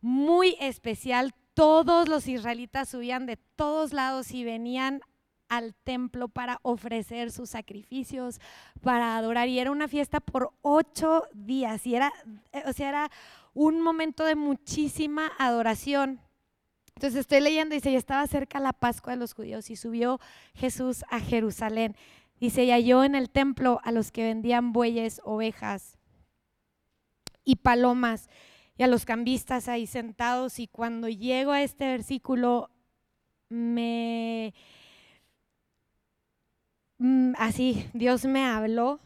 muy 0.00 0.56
especial. 0.60 1.34
Todos 1.54 2.08
los 2.08 2.28
israelitas 2.28 2.88
subían 2.88 3.26
de 3.26 3.36
todos 3.56 3.92
lados 3.92 4.32
y 4.32 4.44
venían 4.44 5.00
al 5.48 5.74
templo 5.74 6.28
para 6.28 6.60
ofrecer 6.62 7.32
sus 7.32 7.50
sacrificios, 7.50 8.40
para 8.80 9.16
adorar. 9.16 9.48
Y 9.48 9.58
era 9.58 9.70
una 9.70 9.88
fiesta 9.88 10.20
por 10.20 10.52
ocho 10.62 11.24
días. 11.32 11.86
Y 11.86 11.96
era, 11.96 12.12
eh, 12.52 12.62
o 12.66 12.72
sea, 12.72 12.88
era 12.88 13.10
un 13.54 13.80
momento 13.80 14.24
de 14.24 14.36
muchísima 14.36 15.32
adoración. 15.38 16.20
Entonces 16.94 17.20
estoy 17.20 17.40
leyendo 17.40 17.74
y 17.74 17.78
dice, 17.78 17.92
ya 17.92 17.98
estaba 17.98 18.26
cerca 18.26 18.60
la 18.60 18.72
Pascua 18.72 19.12
de 19.12 19.18
los 19.18 19.32
judíos 19.32 19.70
y 19.70 19.76
subió 19.76 20.20
Jesús 20.54 21.04
a 21.10 21.20
Jerusalén. 21.20 21.96
Dice, 22.40 22.64
y 22.64 22.70
halló 22.70 23.02
en 23.04 23.14
el 23.14 23.30
templo 23.30 23.80
a 23.82 23.92
los 23.92 24.12
que 24.12 24.22
vendían 24.22 24.72
bueyes, 24.72 25.20
ovejas 25.24 25.98
y 27.44 27.56
palomas 27.56 28.28
y 28.76 28.84
a 28.84 28.86
los 28.86 29.04
cambistas 29.04 29.68
ahí 29.68 29.86
sentados. 29.86 30.60
Y 30.60 30.68
cuando 30.68 31.08
llego 31.08 31.50
a 31.52 31.62
este 31.62 31.86
versículo, 31.86 32.70
me... 33.48 34.54
Mm, 36.98 37.32
así, 37.38 37.88
Dios 37.92 38.24
me 38.24 38.44
habló. 38.44 39.00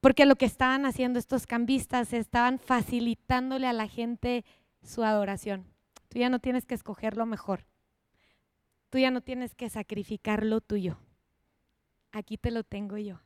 porque 0.00 0.24
lo 0.24 0.36
que 0.36 0.46
estaban 0.46 0.86
haciendo 0.86 1.18
estos 1.18 1.46
cambistas, 1.46 2.12
estaban 2.12 2.58
facilitándole 2.58 3.66
a 3.66 3.72
la 3.72 3.86
gente 3.86 4.44
su 4.82 5.04
adoración. 5.04 5.66
Tú 6.08 6.18
ya 6.18 6.30
no 6.30 6.38
tienes 6.40 6.66
que 6.66 6.74
escoger 6.74 7.16
lo 7.16 7.26
mejor. 7.26 7.69
Tú 8.90 8.98
ya 8.98 9.10
no 9.10 9.20
tienes 9.20 9.54
que 9.54 9.70
sacrificar 9.70 10.44
lo 10.44 10.60
tuyo. 10.60 10.98
Aquí 12.12 12.36
te 12.36 12.50
lo 12.50 12.64
tengo 12.64 12.98
yo. 12.98 13.20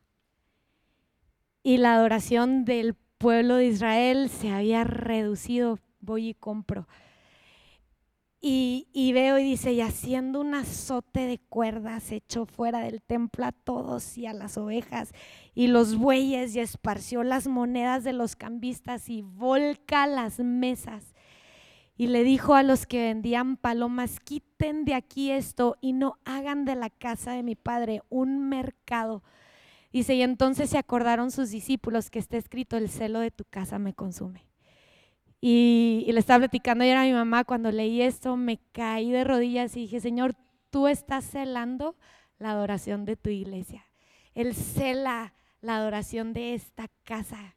Y 1.63 1.77
la 1.77 1.95
adoración 1.95 2.65
del 2.65 2.93
pueblo 3.17 3.55
de 3.55 3.65
Israel 3.65 4.29
se 4.29 4.51
había 4.51 4.83
reducido. 4.83 5.79
Voy 5.99 6.29
y 6.29 6.33
compro. 6.35 6.87
Y, 8.47 9.11
veo 9.11 9.39
y 9.39 9.43
dice, 9.43 9.73
y 9.73 9.81
haciendo 9.81 10.39
un 10.39 10.53
azote 10.53 11.25
de 11.25 11.39
cuerdas 11.39 12.11
echó 12.11 12.45
fuera 12.45 12.81
del 12.81 13.01
templo 13.01 13.43
a 13.43 13.51
todos 13.51 14.19
y 14.19 14.27
a 14.27 14.33
las 14.33 14.55
ovejas 14.59 15.13
y 15.55 15.65
los 15.65 15.95
bueyes 15.95 16.55
y 16.55 16.59
esparció 16.59 17.23
las 17.23 17.47
monedas 17.47 18.03
de 18.03 18.13
los 18.13 18.35
cambistas 18.35 19.09
y 19.09 19.23
volca 19.23 20.05
las 20.05 20.37
mesas 20.37 21.14
y 21.97 22.07
le 22.07 22.23
dijo 22.23 22.55
a 22.55 22.63
los 22.63 22.85
que 22.85 23.03
vendían 23.03 23.57
palomas, 23.57 24.19
quiten 24.19 24.83
de 24.83 24.93
aquí 24.93 25.31
esto 25.31 25.77
y 25.79 25.93
no 25.93 26.17
hagan 26.25 26.65
de 26.65 26.75
la 26.75 26.89
casa 26.89 27.31
de 27.31 27.43
mi 27.43 27.55
padre 27.55 28.01
un 28.09 28.49
mercado. 28.49 29.23
Dice, 29.93 30.13
y 30.15 30.21
entonces 30.21 30.69
se 30.69 30.77
acordaron 30.77 31.31
sus 31.31 31.51
discípulos 31.51 32.09
que 32.09 32.19
está 32.19 32.35
escrito, 32.35 32.75
el 32.75 32.89
celo 32.89 33.19
de 33.19 33.31
tu 33.31 33.45
casa 33.45 33.79
me 33.79 33.93
consume. 33.93 34.45
Y, 35.39 36.05
le 36.11 36.19
estaba 36.19 36.39
platicando 36.39 36.83
ayer 36.83 36.97
a 36.97 37.03
mi 37.03 37.13
mamá, 37.13 37.43
cuando 37.45 37.71
leí 37.71 38.01
esto, 38.01 38.35
me 38.35 38.59
caí 38.73 39.11
de 39.11 39.23
rodillas 39.23 39.77
y 39.77 39.81
dije, 39.81 40.01
Señor, 40.01 40.35
tú 40.69 40.87
estás 40.87 41.23
celando 41.23 41.95
la 42.39 42.51
adoración 42.51 43.05
de 43.05 43.15
tu 43.15 43.29
iglesia. 43.29 43.85
Él 44.33 44.53
cela 44.53 45.33
la 45.61 45.77
adoración 45.77 46.33
de 46.33 46.55
esta 46.55 46.89
casa. 47.03 47.55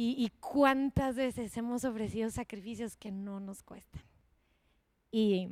Y, 0.00 0.30
cuántas 0.38 1.16
veces 1.16 1.56
hemos 1.56 1.84
ofrecido 1.84 2.30
sacrificios 2.30 2.96
que 2.96 3.10
no 3.10 3.40
nos 3.40 3.64
cuestan. 3.64 4.00
Y, 5.10 5.48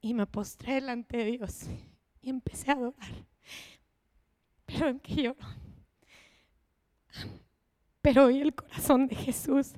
y 0.00 0.14
me 0.14 0.26
postré 0.26 0.74
delante 0.74 1.16
de 1.16 1.24
Dios 1.24 1.62
y 2.22 2.30
empecé 2.30 2.70
a 2.70 2.74
adorar. 2.74 3.10
Pero 4.64 4.90
en 4.90 5.00
que 5.00 5.14
lloro. 5.16 5.44
Pero 8.00 8.26
hoy 8.26 8.42
el 8.42 8.54
corazón 8.54 9.08
de 9.08 9.16
Jesús, 9.16 9.72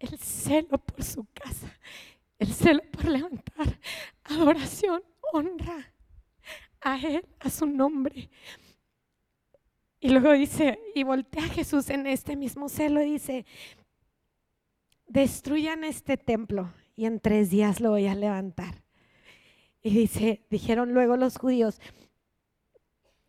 el 0.00 0.18
celo 0.18 0.76
por 0.76 1.02
su 1.02 1.24
casa, 1.32 1.78
el 2.38 2.52
celo 2.52 2.82
por 2.90 3.06
levantar 3.06 3.80
adoración, 4.24 5.02
honra 5.32 5.94
a 6.82 6.98
Él, 6.98 7.26
a 7.40 7.48
su 7.48 7.64
nombre. 7.64 8.28
Y 10.04 10.08
luego 10.08 10.32
dice, 10.32 10.80
y 10.96 11.04
voltea 11.04 11.44
a 11.44 11.48
Jesús 11.48 11.88
en 11.88 12.08
este 12.08 12.34
mismo 12.34 12.68
celo 12.68 13.00
y 13.00 13.12
dice, 13.12 13.46
destruyan 15.06 15.84
este 15.84 16.16
templo 16.16 16.72
y 16.96 17.06
en 17.06 17.20
tres 17.20 17.50
días 17.50 17.78
lo 17.78 17.90
voy 17.90 18.08
a 18.08 18.16
levantar. 18.16 18.82
Y 19.80 19.90
dice, 19.90 20.44
dijeron 20.50 20.92
luego 20.92 21.16
los 21.16 21.38
judíos, 21.38 21.80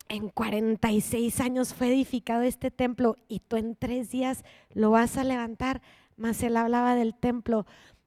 en 0.08 0.30
46 0.30 1.38
años 1.38 1.74
fue 1.74 1.90
edificado 1.90 2.42
este 2.42 2.72
templo 2.72 3.18
y 3.28 3.38
tú 3.38 3.56
en 3.56 3.76
tres 3.76 4.10
días 4.10 4.42
lo 4.70 4.90
vas 4.90 5.16
a 5.16 5.22
levantar. 5.22 5.80
Mas 6.16 6.42
él 6.42 6.56
hablaba 6.56 6.96
del 6.96 7.14
templo, 7.14 7.66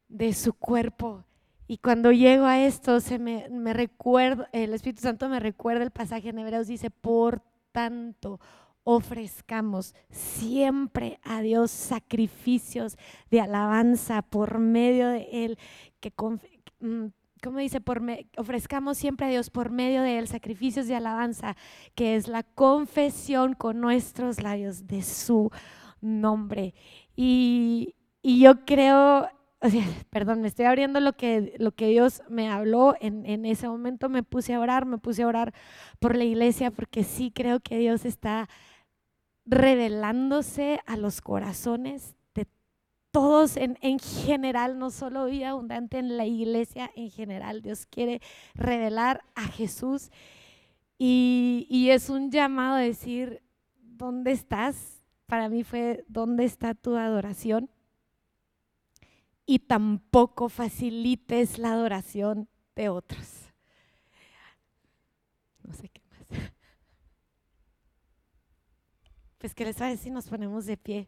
de 0.09 0.33
su 0.33 0.51
cuerpo. 0.51 1.23
Y 1.69 1.77
cuando 1.77 2.11
llego 2.11 2.43
a 2.43 2.59
esto, 2.59 2.99
se 2.99 3.17
me, 3.17 3.47
me 3.47 3.73
recuerda, 3.73 4.49
el 4.51 4.73
Espíritu 4.73 5.03
Santo 5.03 5.29
me 5.29 5.39
recuerda 5.39 5.85
el 5.85 5.91
pasaje 5.91 6.27
en 6.27 6.39
Hebreos, 6.39 6.67
dice, 6.67 6.91
por 6.91 7.43
tanto, 7.77 8.39
ofrezcamos 8.83 9.93
siempre 10.09 11.19
a 11.23 11.41
Dios 11.41 11.69
sacrificios 11.69 12.97
de 13.29 13.39
alabanza 13.39 14.23
por 14.23 14.57
medio 14.57 15.09
de 15.09 15.27
Él, 15.31 15.59
que, 15.99 16.11
mm, 16.79 17.05
como 17.43 17.59
dice, 17.59 17.79
por 17.79 18.01
ofrezcamos 18.35 18.97
siempre 18.97 19.27
a 19.27 19.29
Dios 19.29 19.51
por 19.51 19.69
medio 19.69 20.01
de 20.01 20.17
Él 20.17 20.27
sacrificios 20.27 20.87
de 20.87 20.95
alabanza, 20.95 21.55
que 21.93 22.15
es 22.15 22.27
la 22.27 22.41
confesión 22.41 23.53
con 23.53 23.79
nuestros 23.79 24.41
labios 24.41 24.87
de 24.87 25.03
su 25.03 25.51
nombre. 26.01 26.73
Y, 27.15 27.93
y 28.23 28.39
yo 28.39 28.65
creo 28.65 29.29
perdón, 30.09 30.41
me 30.41 30.47
estoy 30.47 30.65
abriendo 30.65 30.99
lo 30.99 31.13
que, 31.13 31.55
lo 31.57 31.71
que 31.71 31.87
Dios 31.87 32.21
me 32.29 32.49
habló. 32.49 32.95
En, 32.99 33.25
en, 33.25 33.45
ese 33.45 33.67
momento 33.67 34.09
me 34.09 34.23
puse 34.23 34.53
a 34.53 34.59
orar, 34.59 34.85
me 34.85 34.97
puse 34.97 35.23
a 35.23 35.27
orar 35.27 35.53
por 35.99 36.15
la 36.15 36.23
iglesia 36.23 36.71
porque 36.71 37.03
sí 37.03 37.31
creo 37.31 37.59
que 37.59 37.77
Dios 37.77 38.05
está 38.05 38.49
revelándose 39.45 40.81
a 40.85 40.97
los 40.97 41.21
corazones 41.21 42.15
de 42.35 42.47
todos 43.11 43.57
en, 43.57 43.77
en 43.81 43.99
general, 43.99 44.77
no 44.77 44.91
solo 44.91 45.25
vida 45.25 45.49
abundante 45.49 45.97
en 45.97 46.17
la 46.17 46.25
iglesia 46.25 46.91
en 46.95 47.09
general. 47.09 47.61
Dios 47.61 47.85
quiere 47.85 48.21
revelar 48.53 49.23
a 49.35 49.43
Jesús 49.43 50.11
y, 50.97 51.67
y 51.69 51.89
es 51.91 52.09
un 52.09 52.31
llamado 52.31 52.75
a 52.75 52.79
decir, 52.79 53.41
¿dónde 53.79 54.31
estás? 54.31 54.97
para 55.27 55.49
mí 55.49 55.63
fue, 55.63 56.05
¿dónde 56.07 56.45
está 56.45 56.73
tu 56.73 56.95
adoración? 56.95 57.69
Y 59.47 59.59
tampoco 59.59 60.49
facilites 60.49 61.57
la 61.57 61.71
adoración 61.73 62.47
de 62.75 62.89
otros. 62.89 63.47
No 65.63 65.73
sé 65.73 65.89
qué 65.89 66.01
más. 66.11 66.51
Pues 69.39 69.53
que 69.53 69.65
les 69.65 69.75
parece 69.75 70.03
si 70.03 70.09
nos 70.09 70.27
ponemos 70.27 70.65
de 70.65 70.77
pie. 70.77 71.07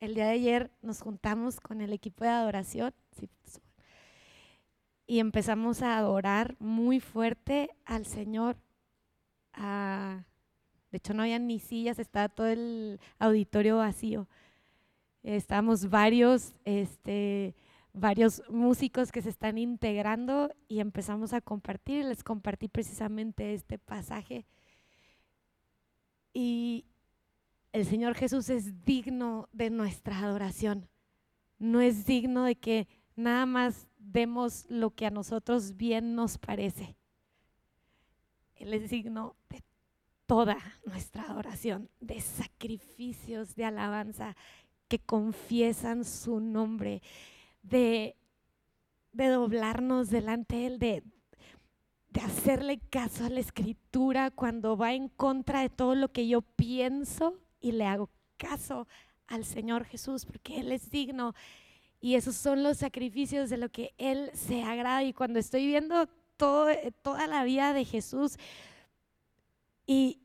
El 0.00 0.14
día 0.14 0.26
de 0.26 0.32
ayer 0.32 0.70
nos 0.82 1.00
juntamos 1.00 1.60
con 1.60 1.80
el 1.80 1.94
equipo 1.94 2.24
de 2.24 2.30
adoración 2.30 2.92
y 5.06 5.18
empezamos 5.18 5.80
a 5.80 5.96
adorar 5.96 6.56
muy 6.58 7.00
fuerte 7.00 7.70
al 7.84 8.04
Señor. 8.04 8.56
Ah, 9.54 10.24
de 10.94 10.98
hecho, 10.98 11.12
no 11.12 11.24
había 11.24 11.40
ni 11.40 11.58
sillas, 11.58 11.98
estaba 11.98 12.28
todo 12.28 12.46
el 12.46 13.00
auditorio 13.18 13.78
vacío. 13.78 14.28
Estábamos 15.24 15.90
varios, 15.90 16.54
este, 16.64 17.56
varios 17.92 18.44
músicos 18.48 19.10
que 19.10 19.20
se 19.20 19.30
están 19.30 19.58
integrando 19.58 20.54
y 20.68 20.78
empezamos 20.78 21.32
a 21.32 21.40
compartir. 21.40 22.04
Les 22.04 22.22
compartí 22.22 22.68
precisamente 22.68 23.54
este 23.54 23.76
pasaje. 23.76 24.46
Y, 26.32 26.84
el 27.72 27.84
Señor 27.86 28.14
Jesús 28.14 28.48
es 28.50 28.84
digno 28.84 29.48
de 29.52 29.70
nuestra 29.70 30.16
adoración. 30.20 30.88
No 31.58 31.80
es 31.80 32.06
digno 32.06 32.44
de 32.44 32.54
que 32.54 32.86
nada 33.16 33.46
más 33.46 33.88
demos 33.98 34.64
lo 34.68 34.90
que 34.90 35.06
a 35.06 35.10
nosotros 35.10 35.76
bien 35.76 36.14
nos 36.14 36.38
parece. 36.38 36.94
Él 38.54 38.74
es 38.74 38.90
digno 38.90 39.34
de 39.48 39.64
toda 40.26 40.58
nuestra 40.84 41.24
adoración, 41.24 41.90
de 42.00 42.20
sacrificios 42.20 43.54
de 43.54 43.64
alabanza 43.64 44.36
que 44.88 44.98
confiesan 44.98 46.04
su 46.04 46.40
nombre, 46.40 47.02
de, 47.62 48.16
de 49.12 49.28
doblarnos 49.28 50.10
delante 50.10 50.56
de 50.56 50.66
Él, 50.66 50.78
de, 50.78 51.02
hacerle 52.22 52.78
caso 52.90 53.24
a 53.24 53.28
la 53.28 53.40
escritura 53.40 54.30
cuando 54.30 54.76
va 54.76 54.94
en 54.94 55.08
contra 55.08 55.62
de 55.62 55.68
todo 55.68 55.96
lo 55.96 56.12
que 56.12 56.28
yo 56.28 56.42
pienso 56.42 57.40
y 57.60 57.72
le 57.72 57.86
hago 57.86 58.08
caso 58.36 58.86
al 59.26 59.44
Señor 59.44 59.84
Jesús 59.84 60.24
porque 60.24 60.60
Él 60.60 60.70
es 60.70 60.90
digno 60.90 61.34
y 62.00 62.14
esos 62.14 62.36
son 62.36 62.62
los 62.62 62.78
sacrificios 62.78 63.50
de 63.50 63.56
lo 63.56 63.68
que 63.70 63.94
Él 63.98 64.30
se 64.34 64.62
agrada. 64.62 65.02
Y 65.02 65.12
cuando 65.12 65.38
estoy 65.38 65.66
viendo 65.66 66.06
todo, 66.36 66.68
toda 67.02 67.26
la 67.26 67.42
vida 67.42 67.72
de 67.72 67.84
Jesús 67.84 68.36
y 69.86 70.20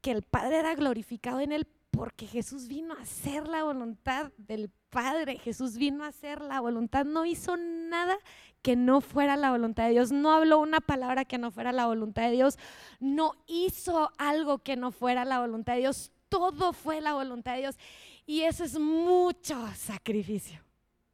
que 0.00 0.12
el 0.12 0.22
Padre 0.22 0.58
era 0.58 0.74
glorificado 0.74 1.40
en 1.40 1.52
Él 1.52 1.66
porque 1.90 2.26
Jesús 2.26 2.68
vino 2.68 2.94
a 2.94 3.02
hacer 3.02 3.48
la 3.48 3.64
voluntad 3.64 4.32
del 4.38 4.70
Padre, 4.90 5.38
Jesús 5.38 5.76
vino 5.76 6.04
a 6.04 6.08
hacer 6.08 6.40
la 6.40 6.60
voluntad, 6.60 7.04
no 7.04 7.26
hizo 7.26 7.56
nada 7.56 8.16
que 8.62 8.76
no 8.76 9.00
fuera 9.00 9.36
la 9.36 9.50
voluntad 9.50 9.84
de 9.84 9.90
Dios, 9.90 10.12
no 10.12 10.32
habló 10.32 10.58
una 10.58 10.80
palabra 10.80 11.24
que 11.24 11.38
no 11.38 11.50
fuera 11.50 11.72
la 11.72 11.86
voluntad 11.86 12.22
de 12.22 12.32
Dios, 12.32 12.58
no 12.98 13.34
hizo 13.46 14.12
algo 14.18 14.58
que 14.58 14.76
no 14.76 14.92
fuera 14.92 15.24
la 15.24 15.40
voluntad 15.40 15.74
de 15.74 15.80
Dios, 15.80 16.12
todo 16.28 16.72
fue 16.72 17.00
la 17.00 17.14
voluntad 17.14 17.54
de 17.54 17.60
Dios. 17.60 17.78
Y 18.24 18.42
eso 18.42 18.64
es 18.64 18.78
mucho 18.78 19.66
sacrificio. 19.74 20.62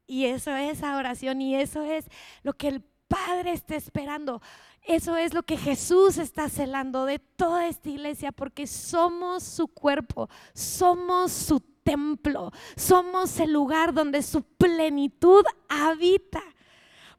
Y 0.06 0.26
eso 0.26 0.54
es 0.54 0.82
adoración. 0.82 1.40
Y 1.40 1.56
eso 1.56 1.82
es 1.82 2.06
lo 2.42 2.52
que 2.52 2.68
el 2.68 2.84
Padre 3.08 3.52
está 3.52 3.76
esperando. 3.76 4.40
Eso 4.82 5.16
es 5.16 5.34
lo 5.34 5.42
que 5.42 5.56
Jesús 5.56 6.18
está 6.18 6.48
celando 6.48 7.06
de 7.06 7.18
toda 7.18 7.66
esta 7.66 7.88
iglesia 7.88 8.32
porque 8.32 8.66
somos 8.66 9.42
su 9.42 9.68
cuerpo, 9.68 10.28
somos 10.54 11.32
su 11.32 11.60
templo, 11.82 12.52
somos 12.76 13.38
el 13.40 13.52
lugar 13.52 13.92
donde 13.92 14.22
su 14.22 14.42
plenitud 14.42 15.44
habita. 15.68 16.42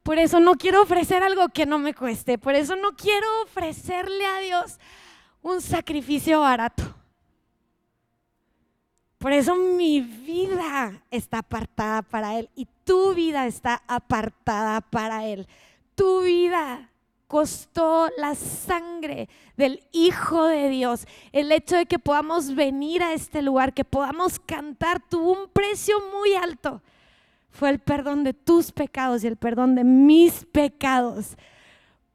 Por 0.04 0.18
eso 0.18 0.40
no 0.40 0.56
quiero 0.56 0.82
ofrecer 0.82 1.24
algo 1.24 1.50
que 1.50 1.66
no 1.66 1.80
me 1.80 1.94
cueste, 1.94 2.38
por 2.38 2.56
eso 2.56 2.78
no 2.78 2.96
quiero 2.96 3.28
ofrecerle 3.44 4.26
a 4.26 4.40
Dios 4.40 4.80
un 5.42 5.62
sacrificio 5.62 6.40
barato. 6.40 6.84
Por 9.18 9.34
eso 9.34 9.56
mi 9.56 10.00
vida 10.00 11.02
está 11.12 11.40
apartada 11.40 12.04
para 12.04 12.38
Él 12.38 12.50
y 12.56 12.68
tu 12.84 13.14
vida 13.14 13.48
está 13.48 13.84
apartada 13.88 14.80
para 14.82 15.26
Él. 15.26 15.48
Tu 15.98 16.22
vida 16.22 16.92
costó 17.28 18.08
la 18.18 18.36
sangre 18.36 19.30
del 19.56 19.84
Hijo 19.92 20.46
de 20.46 20.70
Dios. 20.70 21.08
El 21.32 21.52
hecho 21.52 21.76
de 21.76 21.88
que 21.88 21.98
podamos 21.98 22.54
venir 22.54 23.02
a 23.02 23.14
este 23.14 23.42
lugar, 23.42 23.74
que 23.74 23.84
podamos 23.84 24.40
cantar, 24.40 25.02
tuvo 25.02 25.32
un 25.32 25.50
precio 25.50 25.96
muy 26.14 26.36
alto. 26.36 26.84
Fue 27.50 27.72
el 27.72 27.80
perdón 27.80 28.24
de 28.24 28.34
tus 28.34 28.72
pecados 28.72 29.24
y 29.24 29.28
el 29.28 29.38
perdón 29.38 29.74
de 29.74 29.84
mis 29.84 30.46
pecados. 30.46 31.36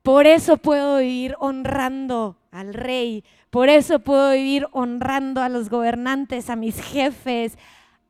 Por 0.05 0.29
eso 0.29 0.59
puedo 0.59 1.01
ir 1.01 1.35
honrando 1.41 2.39
al 2.53 2.75
Rey, 2.75 3.25
por 3.51 3.69
eso 3.69 3.99
puedo 3.99 4.31
vivir 4.33 4.69
honrando 4.71 5.43
a 5.43 5.49
los 5.49 5.69
gobernantes, 5.69 6.51
a 6.51 6.57
mis 6.57 6.81
jefes, 6.81 7.59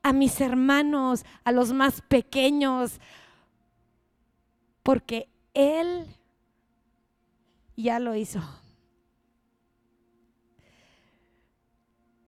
a 0.02 0.12
mis 0.12 0.38
hermanos, 0.40 1.24
a 1.44 1.52
los 1.52 1.72
más 1.72 2.02
pequeños, 2.02 3.00
porque 4.82 5.31
Él 5.54 6.06
ya 7.76 7.98
lo 7.98 8.14
hizo. 8.14 8.40